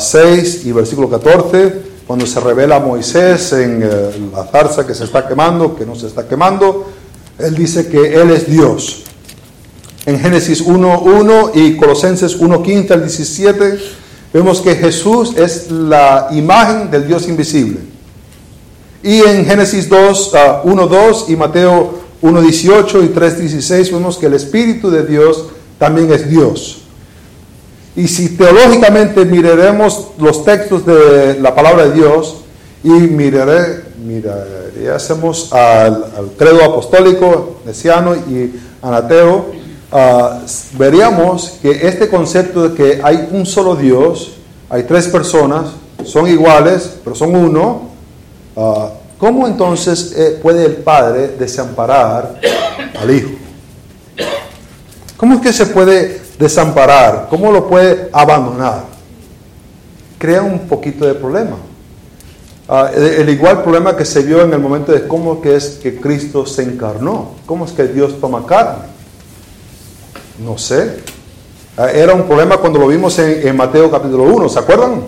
6 0.00 0.66
y 0.66 0.72
versículo 0.72 1.08
14, 1.08 1.82
cuando 2.08 2.26
se 2.26 2.40
revela 2.40 2.76
a 2.76 2.80
Moisés 2.80 3.52
en 3.52 3.82
eh, 3.82 4.30
la 4.32 4.44
zarza 4.44 4.84
que 4.84 4.94
se 4.94 5.04
está 5.04 5.28
quemando, 5.28 5.76
que 5.76 5.86
no 5.86 5.94
se 5.94 6.08
está 6.08 6.26
quemando, 6.26 6.86
él 7.38 7.54
dice 7.54 7.86
que 7.88 8.20
Él 8.20 8.30
es 8.30 8.50
Dios. 8.50 9.04
En 10.06 10.18
Génesis 10.18 10.64
1.1 10.64 11.52
y 11.54 11.76
Colosenses 11.76 12.40
1.15 12.40 12.90
al 12.90 13.02
17, 13.02 13.78
vemos 14.32 14.60
que 14.60 14.74
Jesús 14.74 15.36
es 15.36 15.70
la 15.70 16.28
imagen 16.30 16.90
del 16.90 17.06
Dios 17.06 17.28
invisible. 17.28 17.80
Y 19.02 19.20
en 19.20 19.44
Génesis 19.44 19.88
2, 19.88 20.32
1.2 20.64 21.28
y 21.28 21.36
Mateo 21.36 21.94
1.18 22.22 23.04
y 23.04 23.08
3.16 23.14 23.92
vemos 23.92 24.18
que 24.18 24.26
el 24.26 24.34
Espíritu 24.34 24.90
de 24.90 25.06
Dios 25.06 25.46
también 25.78 26.12
es 26.12 26.28
Dios. 26.28 26.82
Y 27.94 28.08
si 28.08 28.36
teológicamente 28.36 29.24
miraremos 29.24 30.08
los 30.18 30.44
textos 30.44 30.84
de 30.84 31.38
la 31.40 31.54
palabra 31.54 31.88
de 31.88 31.94
Dios 31.94 32.36
y 32.82 32.90
miraré, 32.90 33.84
miraremos 34.04 35.52
al, 35.52 36.04
al 36.16 36.30
credo 36.36 36.64
apostólico, 36.64 37.60
mesiano 37.64 38.14
y 38.14 38.52
anateo, 38.82 39.46
uh, 39.92 40.78
veríamos 40.78 41.58
que 41.62 41.86
este 41.86 42.08
concepto 42.08 42.68
de 42.68 42.74
que 42.74 43.00
hay 43.02 43.28
un 43.32 43.46
solo 43.46 43.76
Dios, 43.76 44.32
hay 44.68 44.84
tres 44.84 45.08
personas, 45.08 45.70
son 46.04 46.28
iguales, 46.28 46.96
pero 47.02 47.16
son 47.16 47.34
uno, 47.34 47.88
uh, 48.54 48.86
¿cómo 49.18 49.46
entonces 49.46 50.14
eh, 50.16 50.38
puede 50.42 50.64
el 50.64 50.76
Padre 50.76 51.28
desamparar 51.38 52.40
al 52.98 53.10
Hijo? 53.10 53.30
¿Cómo 55.16 55.34
es 55.34 55.40
que 55.40 55.52
se 55.52 55.66
puede 55.66 56.20
desamparar? 56.38 57.26
¿Cómo 57.28 57.50
lo 57.50 57.68
puede 57.68 58.08
abandonar? 58.12 58.84
Crea 60.18 60.42
un 60.42 60.60
poquito 60.68 61.06
de 61.06 61.14
problema. 61.14 61.56
Ah, 62.68 62.90
el, 62.94 63.28
igual 63.30 63.62
problema 63.62 63.96
que 63.96 64.04
se 64.04 64.22
vio 64.22 64.42
en 64.42 64.52
el 64.52 64.58
momento 64.58 64.92
de 64.92 65.08
cómo 65.08 65.40
que 65.40 65.56
es 65.56 65.80
que 65.82 65.98
Cristo 65.98 66.44
se 66.44 66.62
encarnó. 66.62 67.30
¿Cómo 67.46 67.64
es 67.64 67.72
que 67.72 67.84
Dios 67.84 68.20
toma 68.20 68.44
carne? 68.44 68.84
No 70.38 70.56
sé. 70.56 71.02
Ah, 71.76 71.90
era 71.90 72.14
un 72.14 72.24
problema 72.24 72.56
cuando 72.56 72.78
lo 72.78 72.88
vimos 72.88 73.18
en, 73.18 73.56
Mateo 73.56 73.90
capítulo 73.90 74.24
1, 74.24 74.48
¿se 74.48 74.58
acuerdan? 74.58 75.02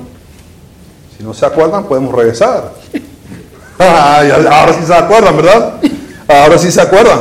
Si 1.17 1.25
no 1.25 1.35
se 1.35 1.47
acuerdan, 1.47 1.85
podemos 1.85 2.15
regresar. 2.15 2.73
ahora 3.79 4.73
sí 4.73 4.87
se 4.87 4.95
acuerdan, 4.95 5.37
¿verdad? 5.37 5.75
Ahora 6.29 6.59
sí 6.59 6.71
se 6.71 6.81
acuerdan. 6.81 7.21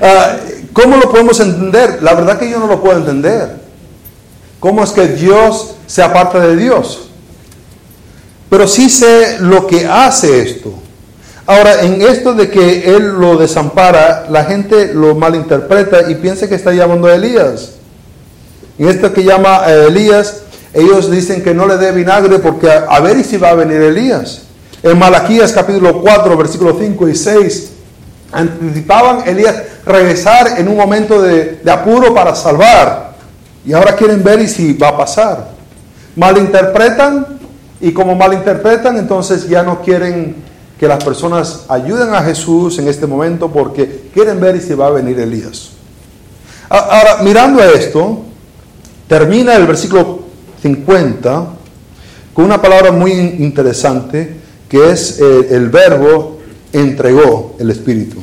Ah, 0.00 0.36
¿Cómo 0.72 0.96
lo 0.96 1.10
podemos 1.10 1.38
entender? 1.40 2.02
La 2.02 2.14
verdad 2.14 2.38
que 2.38 2.48
yo 2.48 2.58
no 2.58 2.66
lo 2.66 2.80
puedo 2.80 2.98
entender. 2.98 3.56
¿Cómo 4.60 4.82
es 4.82 4.90
que 4.90 5.06
Dios 5.08 5.74
se 5.86 6.02
aparta 6.02 6.40
de 6.40 6.56
Dios? 6.56 7.08
Pero 8.50 8.66
sí 8.66 8.88
sé 8.88 9.38
lo 9.40 9.66
que 9.66 9.86
hace 9.86 10.42
esto. 10.42 10.72
Ahora, 11.48 11.80
en 11.80 12.02
esto 12.02 12.34
de 12.34 12.50
que 12.50 12.94
Él 12.94 13.18
lo 13.18 13.38
desampara, 13.38 14.26
la 14.28 14.44
gente 14.44 14.92
lo 14.92 15.14
malinterpreta 15.14 16.10
y 16.10 16.16
piensa 16.16 16.46
que 16.46 16.54
está 16.54 16.74
llamando 16.74 17.08
a 17.08 17.14
Elías. 17.14 17.70
En 18.78 18.86
esto 18.86 19.14
que 19.14 19.24
llama 19.24 19.64
a 19.64 19.72
Elías, 19.72 20.42
ellos 20.74 21.10
dicen 21.10 21.42
que 21.42 21.54
no 21.54 21.66
le 21.66 21.78
dé 21.78 21.92
vinagre 21.92 22.38
porque 22.38 22.70
a, 22.70 23.00
ver 23.00 23.24
si 23.24 23.38
va 23.38 23.48
a 23.48 23.54
venir 23.54 23.80
Elías. 23.80 24.42
En 24.82 24.98
Malaquías 24.98 25.50
capítulo 25.52 26.02
4, 26.02 26.36
versículos 26.36 26.76
5 26.80 27.08
y 27.08 27.14
6, 27.14 27.70
anticipaban 28.30 29.26
Elías 29.26 29.56
regresar 29.86 30.58
en 30.58 30.68
un 30.68 30.76
momento 30.76 31.22
de, 31.22 31.62
apuro 31.66 32.12
para 32.12 32.34
salvar. 32.34 33.14
Y 33.64 33.72
ahora 33.72 33.96
quieren 33.96 34.22
ver 34.22 34.42
y 34.42 34.48
si 34.48 34.74
va 34.74 34.88
a 34.88 34.98
pasar. 34.98 35.48
Malinterpretan 36.14 37.38
y 37.80 37.92
como 37.92 38.14
malinterpretan, 38.16 38.98
entonces 38.98 39.48
ya 39.48 39.62
no 39.62 39.80
quieren 39.80 40.46
que 40.78 40.86
las 40.86 41.02
personas 41.02 41.64
ayuden 41.68 42.14
a 42.14 42.22
Jesús 42.22 42.78
en 42.78 42.88
este 42.88 43.06
momento 43.06 43.50
porque 43.50 44.10
quieren 44.12 44.40
ver 44.40 44.60
si 44.60 44.74
va 44.74 44.86
a 44.86 44.90
venir 44.90 45.18
Elías. 45.18 45.70
Ahora, 46.68 47.18
mirando 47.22 47.60
a 47.60 47.66
esto, 47.66 48.20
termina 49.08 49.54
el 49.56 49.66
versículo 49.66 50.20
50 50.62 51.46
con 52.34 52.44
una 52.44 52.60
palabra 52.60 52.92
muy 52.92 53.12
interesante 53.12 54.36
que 54.68 54.90
es 54.90 55.18
eh, 55.18 55.48
el 55.50 55.70
verbo 55.70 56.38
entregó 56.72 57.56
el 57.58 57.70
Espíritu 57.70 58.20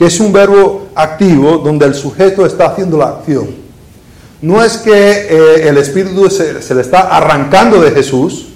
que 0.00 0.06
es 0.06 0.18
un 0.18 0.32
verbo 0.32 0.88
activo 0.94 1.58
donde 1.58 1.84
el 1.84 1.94
sujeto 1.94 2.46
está 2.46 2.68
haciendo 2.68 2.96
la 2.96 3.08
acción. 3.08 3.50
No 4.40 4.64
es 4.64 4.78
que 4.78 4.92
eh, 4.92 5.68
el 5.68 5.76
Espíritu 5.76 6.30
se, 6.30 6.74
le 6.74 6.80
está 6.80 7.00
arrancando 7.14 7.78
de 7.82 7.90
Jesús, 7.90 8.46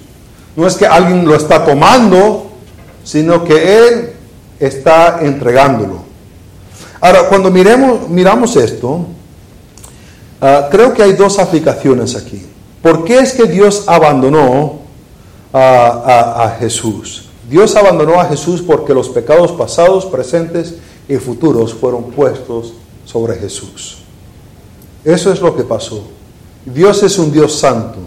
no 0.55 0.65
es 0.65 0.73
que 0.73 0.87
alguien 0.87 1.23
lo 1.23 1.35
está 1.35 1.63
tomando, 1.63 2.44
sino 3.05 3.45
que 3.45 3.77
Él 3.77 4.13
está 4.59 5.19
entregándolo. 5.21 6.03
Ahora, 6.99 7.29
cuando 7.29 7.49
miremos, 7.49 8.09
miramos 8.09 8.57
esto, 8.57 9.05
ah, 10.41 10.67
creo 10.69 10.93
que 10.93 11.03
hay 11.03 11.13
dos 11.13 11.39
aplicaciones 11.39 12.17
aquí. 12.17 12.45
¿Por 12.81 13.05
qué 13.05 13.19
es 13.19 13.31
que 13.31 13.45
Dios 13.45 13.85
abandonó 13.87 14.79
a 15.53 16.57
Jesús? 16.59 17.29
Dios 17.49 17.75
abandonó 17.75 18.19
a 18.19 18.25
Jesús 18.25 18.61
porque 18.61 18.93
los 18.93 19.09
pecados 19.09 19.51
pasados, 19.53 20.05
presentes 20.05 20.75
y 21.07 21.15
futuros 21.17 21.73
fueron 21.73 22.05
puestos 22.05 22.73
sobre 23.05 23.35
Jesús. 23.35 23.99
Eso 25.03 25.31
es 25.31 25.39
lo 25.39 25.55
que 25.55 25.63
pasó. 25.63 26.03
Dios 26.65 27.03
es 27.03 27.19
un 27.19 27.31
Dios 27.31 27.59
santo. 27.59 27.99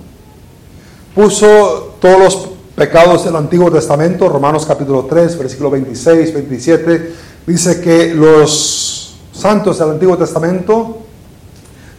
Puso 1.14 1.94
todos 2.00 2.18
los 2.18 2.48
pecados 2.78 3.24
del 3.24 3.34
Antiguo 3.34 3.70
Testamento, 3.70 4.28
Romanos 4.28 4.64
capítulo 4.64 5.04
3, 5.04 5.36
versículo 5.36 5.70
26, 5.70 6.32
27, 6.32 7.12
dice 7.46 7.80
que 7.80 8.14
los 8.14 9.16
santos 9.32 9.78
del 9.78 9.90
Antiguo 9.90 10.16
Testamento, 10.16 10.98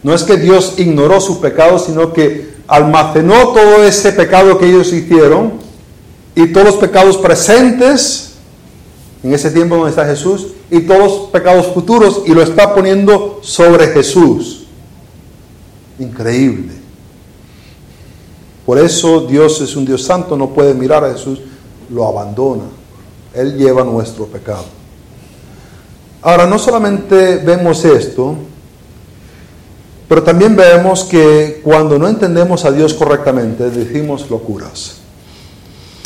no 0.01 0.13
es 0.13 0.23
que 0.23 0.37
Dios 0.37 0.75
ignoró 0.77 1.19
su 1.19 1.41
pecado, 1.41 1.77
sino 1.77 2.13
que 2.13 2.53
almacenó 2.67 3.49
todo 3.49 3.83
ese 3.83 4.13
pecado 4.13 4.57
que 4.57 4.67
ellos 4.67 4.93
hicieron 4.93 5.53
y 6.33 6.47
todos 6.47 6.67
los 6.67 6.75
pecados 6.77 7.17
presentes 7.17 8.35
en 9.21 9.33
ese 9.33 9.51
tiempo 9.51 9.75
donde 9.75 9.89
está 9.89 10.05
Jesús 10.05 10.47
y 10.71 10.81
todos 10.81 10.99
los 10.99 11.29
pecados 11.31 11.67
futuros 11.67 12.21
y 12.25 12.31
lo 12.31 12.41
está 12.41 12.73
poniendo 12.73 13.39
sobre 13.43 13.87
Jesús. 13.87 14.67
Increíble. 15.99 16.78
Por 18.69 18.77
eso 18.77 19.21
Dios 19.21 19.59
es 19.61 19.75
un 19.75 19.83
Dios 19.83 20.03
santo, 20.03 20.37
no 20.37 20.51
puede 20.51 20.75
mirar 20.75 21.03
a 21.03 21.11
Jesús, 21.11 21.39
lo 21.89 22.07
abandona. 22.07 22.65
Él 23.33 23.57
lleva 23.57 23.83
nuestro 23.83 24.27
pecado. 24.27 24.65
Ahora, 26.21 26.45
no 26.45 26.59
solamente 26.59 27.37
vemos 27.37 27.83
esto, 27.83 28.35
pero 30.07 30.21
también 30.21 30.55
vemos 30.55 31.03
que 31.03 31.61
cuando 31.63 31.97
no 31.97 32.07
entendemos 32.07 32.63
a 32.63 32.71
Dios 32.71 32.93
correctamente, 32.93 33.71
decimos 33.71 34.29
locuras. 34.29 34.97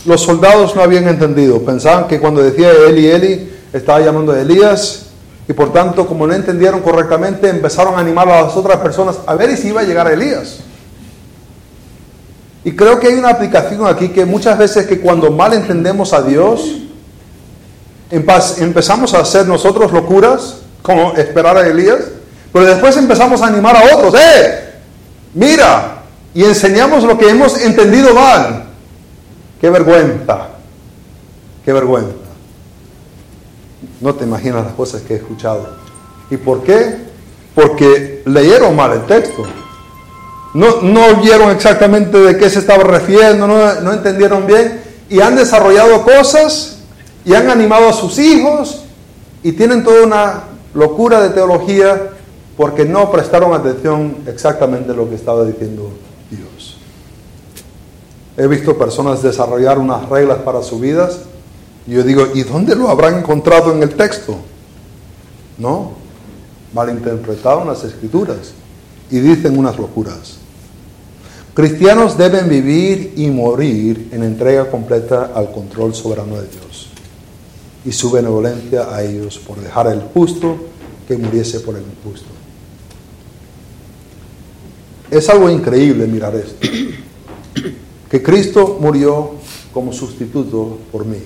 Los 0.05 0.21
soldados 0.21 0.73
no 0.73 0.83
habían 0.83 1.09
entendido, 1.09 1.61
pensaban 1.63 2.07
que 2.07 2.21
cuando 2.21 2.41
decía 2.41 2.71
Eli, 2.87 3.07
Eli, 3.07 3.51
estaba 3.73 3.99
llamando 3.99 4.31
a 4.31 4.39
Elías, 4.39 5.07
y 5.49 5.51
por 5.51 5.73
tanto, 5.73 6.07
como 6.07 6.25
no 6.25 6.33
entendieron 6.33 6.79
correctamente, 6.79 7.49
empezaron 7.49 7.95
a 7.95 7.99
animar 7.99 8.29
a 8.29 8.43
las 8.43 8.55
otras 8.55 8.77
personas 8.77 9.17
a 9.25 9.35
ver 9.35 9.57
si 9.57 9.67
iba 9.67 9.81
a 9.81 9.83
llegar 9.83 10.09
Elías. 10.09 10.59
Y 12.63 12.75
creo 12.75 12.99
que 12.99 13.07
hay 13.07 13.15
una 13.15 13.29
aplicación 13.29 13.85
aquí 13.85 14.09
que 14.09 14.25
muchas 14.25 14.57
veces 14.57 14.87
que 14.87 14.99
cuando 14.99 15.31
mal 15.31 15.53
entendemos 15.53 16.13
a 16.13 16.21
Dios, 16.21 16.77
empezamos 18.09 19.13
a 19.13 19.19
hacer 19.19 19.47
nosotros 19.47 19.91
locuras, 19.91 20.59
como 20.81 21.13
esperar 21.13 21.57
a 21.57 21.67
Elías, 21.67 21.99
pero 22.51 22.65
después 22.65 22.95
empezamos 22.97 23.41
a 23.41 23.47
animar 23.47 23.75
a 23.75 23.95
otros, 23.95 24.13
¡eh! 24.15 24.73
Mira, 25.33 26.03
y 26.33 26.43
enseñamos 26.43 27.03
lo 27.03 27.17
que 27.17 27.29
hemos 27.29 27.59
entendido 27.59 28.13
mal. 28.13 28.65
Qué 29.59 29.69
vergüenza, 29.69 30.49
qué 31.65 31.73
vergüenza. 31.73 32.13
No 34.01 34.13
te 34.13 34.25
imaginas 34.25 34.65
las 34.65 34.73
cosas 34.73 35.01
que 35.01 35.13
he 35.13 35.17
escuchado. 35.17 35.77
¿Y 36.29 36.37
por 36.37 36.63
qué? 36.63 36.97
Porque 37.55 38.21
leyeron 38.25 38.75
mal 38.75 38.91
el 38.93 39.05
texto. 39.05 39.45
No, 40.53 40.81
no 40.81 41.21
vieron 41.21 41.49
exactamente 41.49 42.17
de 42.17 42.37
qué 42.37 42.49
se 42.49 42.59
estaba 42.59 42.83
refiriendo, 42.83 43.47
no, 43.47 43.81
no 43.81 43.93
entendieron 43.93 44.45
bien 44.45 44.81
y 45.09 45.19
han 45.19 45.35
desarrollado 45.35 46.03
cosas 46.03 46.77
y 47.25 47.33
han 47.33 47.49
animado 47.49 47.89
a 47.89 47.93
sus 47.93 48.19
hijos 48.19 48.83
y 49.41 49.53
tienen 49.53 49.83
toda 49.83 50.03
una 50.03 50.43
locura 50.73 51.21
de 51.21 51.29
teología 51.29 52.09
porque 52.57 52.85
no 52.85 53.11
prestaron 53.11 53.53
atención 53.53 54.17
exactamente 54.27 54.91
a 54.91 54.95
lo 54.95 55.09
que 55.09 55.15
estaba 55.15 55.43
diciendo 55.43 55.91
Dios. 56.29 56.77
He 58.37 58.47
visto 58.47 58.77
personas 58.77 59.23
desarrollar 59.23 59.79
unas 59.79 60.07
reglas 60.09 60.39
para 60.39 60.61
sus 60.61 60.79
vidas 60.79 61.19
y 61.87 61.91
yo 61.93 62.03
digo, 62.03 62.27
¿y 62.33 62.43
dónde 62.43 62.75
lo 62.75 62.89
habrán 62.89 63.19
encontrado 63.19 63.73
en 63.73 63.83
el 63.83 63.95
texto? 63.95 64.37
No, 65.57 65.93
malinterpretaron 66.73 67.67
las 67.67 67.83
escrituras 67.83 68.53
y 69.09 69.19
dicen 69.19 69.57
unas 69.57 69.77
locuras. 69.77 70.42
Cristianos 71.53 72.17
deben 72.17 72.49
vivir 72.49 73.13
y 73.15 73.27
morir 73.27 74.09
en 74.11 74.23
entrega 74.23 74.71
completa 74.71 75.31
al 75.35 75.51
control 75.51 75.93
soberano 75.93 76.35
de 76.41 76.47
Dios 76.47 76.89
y 77.85 77.91
su 77.91 78.09
benevolencia 78.09 78.93
a 78.93 79.03
ellos 79.03 79.37
por 79.37 79.59
dejar 79.59 79.87
el 79.87 80.01
justo 80.01 80.57
que 81.07 81.15
muriese 81.15 81.59
por 81.59 81.75
el 81.75 81.83
injusto. 81.83 82.29
Es 85.11 85.29
algo 85.29 85.47
increíble 85.47 86.07
mirar 86.07 86.35
esto, 86.35 86.67
que 88.09 88.23
Cristo 88.23 88.79
murió 88.79 89.35
como 89.71 89.93
sustituto 89.93 90.79
por 90.91 91.05
mí, 91.05 91.19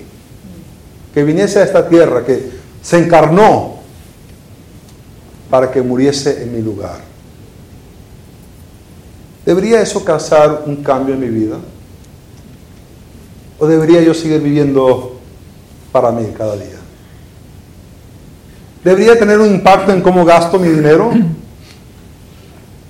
que 1.14 1.24
viniese 1.24 1.60
a 1.60 1.64
esta 1.64 1.88
tierra, 1.88 2.26
que 2.26 2.50
se 2.82 2.98
encarnó 2.98 3.76
para 5.48 5.70
que 5.70 5.80
muriese 5.80 6.42
en 6.42 6.54
mi 6.54 6.60
lugar. 6.60 7.00
¿Debería 9.48 9.80
eso 9.80 10.04
causar 10.04 10.64
un 10.66 10.76
cambio 10.82 11.14
en 11.14 11.20
mi 11.20 11.28
vida? 11.28 11.56
¿O 13.58 13.66
debería 13.66 14.02
yo 14.02 14.12
seguir 14.12 14.42
viviendo 14.42 15.18
para 15.90 16.10
mí 16.10 16.34
cada 16.36 16.54
día? 16.54 16.76
¿Debería 18.84 19.18
tener 19.18 19.38
un 19.38 19.46
impacto 19.46 19.90
en 19.90 20.02
cómo 20.02 20.22
gasto 20.26 20.58
mi 20.58 20.68
dinero? 20.68 21.10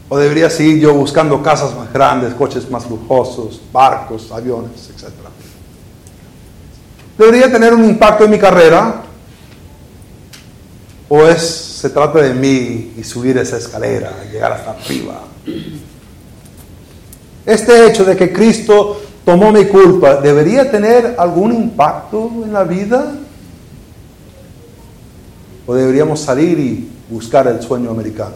¿O 0.08 0.18
debería 0.18 0.50
seguir 0.50 0.80
yo 0.80 0.94
buscando 0.94 1.40
casas 1.44 1.76
más 1.76 1.92
grandes, 1.92 2.34
coches 2.34 2.68
más 2.68 2.90
lujosos, 2.90 3.60
barcos, 3.72 4.32
aviones, 4.32 4.90
etcétera? 4.92 5.30
¿Debería 7.16 7.52
tener 7.52 7.72
un 7.72 7.84
impacto 7.84 8.24
en 8.24 8.32
mi 8.32 8.38
carrera? 8.40 9.02
¿O 11.08 11.22
es, 11.22 11.40
se 11.40 11.90
trata 11.90 12.18
de 12.18 12.34
mí 12.34 12.94
y 12.96 13.04
subir 13.04 13.38
esa 13.38 13.58
escalera, 13.58 14.24
llegar 14.32 14.50
hasta 14.50 14.72
arriba? 14.72 15.20
Este 17.48 17.86
hecho 17.86 18.04
de 18.04 18.14
que 18.14 18.30
Cristo 18.30 19.00
tomó 19.24 19.50
mi 19.50 19.64
culpa, 19.64 20.16
¿debería 20.16 20.70
tener 20.70 21.14
algún 21.16 21.54
impacto 21.54 22.30
en 22.44 22.52
la 22.52 22.62
vida? 22.62 23.14
¿O 25.66 25.74
deberíamos 25.74 26.20
salir 26.20 26.58
y 26.58 26.90
buscar 27.08 27.46
el 27.46 27.62
sueño 27.62 27.88
americano? 27.88 28.34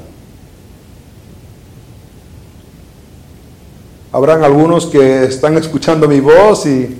Habrán 4.13 4.45
algunos 4.45 4.87
que 4.87 5.25
están 5.25 5.59
escuchando 5.59 6.09
mi 6.09 6.21
voz 6.21 6.65
y 6.65 6.97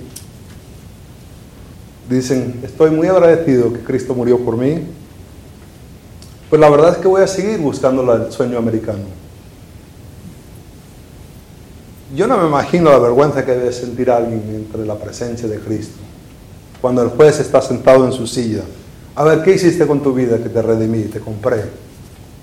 dicen, 2.07 2.59
estoy 2.61 2.91
muy 2.91 3.07
agradecido 3.07 3.73
que 3.73 3.79
Cristo 3.79 4.13
murió 4.13 4.37
por 4.37 4.55
mí. 4.55 4.83
Pues 6.51 6.59
la 6.61 6.69
verdad 6.69 6.91
es 6.91 6.97
que 6.99 7.07
voy 7.07 7.23
a 7.23 7.27
seguir 7.27 7.57
buscando 7.57 8.13
el 8.13 8.31
sueño 8.31 8.59
americano. 8.59 9.22
Yo 12.13 12.27
no 12.27 12.37
me 12.37 12.47
imagino 12.47 12.91
la 12.91 12.99
vergüenza 12.99 13.43
que 13.43 13.53
debe 13.53 13.73
sentir 13.73 14.11
alguien 14.11 14.43
entre 14.53 14.85
la 14.85 14.95
presencia 14.95 15.47
de 15.47 15.57
Cristo. 15.59 15.97
Cuando 16.79 17.01
el 17.01 17.09
juez 17.09 17.39
está 17.39 17.59
sentado 17.59 18.05
en 18.05 18.11
su 18.11 18.27
silla. 18.27 18.61
A 19.15 19.23
ver, 19.23 19.41
¿qué 19.41 19.55
hiciste 19.55 19.87
con 19.87 20.03
tu 20.03 20.13
vida 20.13 20.37
que 20.37 20.49
te 20.49 20.61
redimí, 20.61 21.03
te 21.05 21.19
compré? 21.19 21.63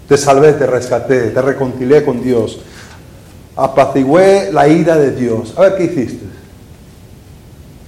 Te 0.08 0.16
salvé, 0.16 0.54
te 0.54 0.66
rescaté, 0.66 1.30
te 1.30 1.40
reconcilié 1.40 2.04
con 2.04 2.20
Dios. 2.20 2.58
Apacigué 3.54 4.50
la 4.52 4.66
ira 4.66 4.96
de 4.96 5.12
Dios. 5.12 5.54
A 5.56 5.62
ver, 5.62 5.76
¿qué 5.76 5.84
hiciste? 5.84 6.26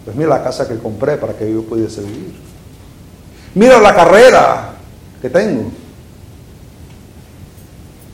Pues 0.04 0.16
mira 0.16 0.28
la 0.28 0.44
casa 0.44 0.68
que 0.68 0.78
compré 0.78 1.16
para 1.16 1.32
que 1.32 1.52
yo 1.52 1.64
pudiese 1.64 2.00
vivir. 2.00 2.34
Mira 3.56 3.80
la 3.80 3.92
carrera 3.92 4.74
que 5.20 5.28
tengo. 5.28 5.72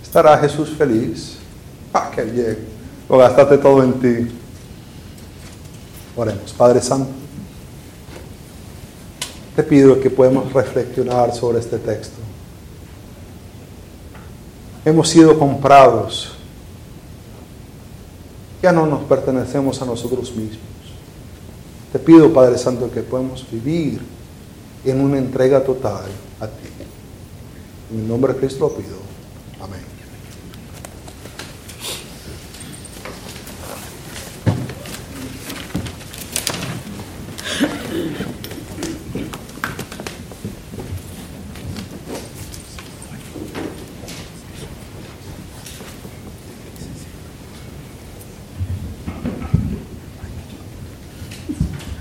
¿Estará 0.03 0.39
Jesús 0.39 0.71
feliz? 0.71 1.37
Ah, 1.93 2.11
que 2.15 2.23
bien 2.23 2.78
lo 3.09 3.19
gastaste 3.19 3.59
todo 3.59 3.83
en 3.83 3.93
ti. 3.95 4.33
Oremos, 6.17 6.53
Padre 6.53 6.81
Santo. 6.83 7.11
Te 9.57 9.63
pido 9.63 10.01
que 10.01 10.11
podamos 10.11 10.53
reflexionar 10.53 11.35
sobre 11.35 11.59
este 11.59 11.79
texto. 11.79 12.17
Hemos 14.85 15.09
sido 15.09 15.39
comprados. 15.39 16.33
Ya 18.63 18.73
no 18.73 18.87
nos 18.87 19.03
pertenecemos 19.05 19.81
a 19.83 19.85
nosotros 19.85 20.35
mismos. 20.35 20.59
Te 21.93 21.99
pido, 21.99 22.33
Padre 22.33 22.59
Santo, 22.59 22.91
que 22.91 23.03
podamos 23.03 23.47
vivir 23.51 24.01
en 24.85 25.01
una 25.01 25.19
entrega 25.19 25.63
total 25.63 26.05
a 26.41 26.47
ti. 26.47 26.69
En 27.93 28.01
el 28.01 28.09
nombre 28.09 28.35
de 28.35 28.41
Cristo 28.41 28.69
lo 28.69 28.75
pido. 28.75 28.97
Amén. 29.61 29.98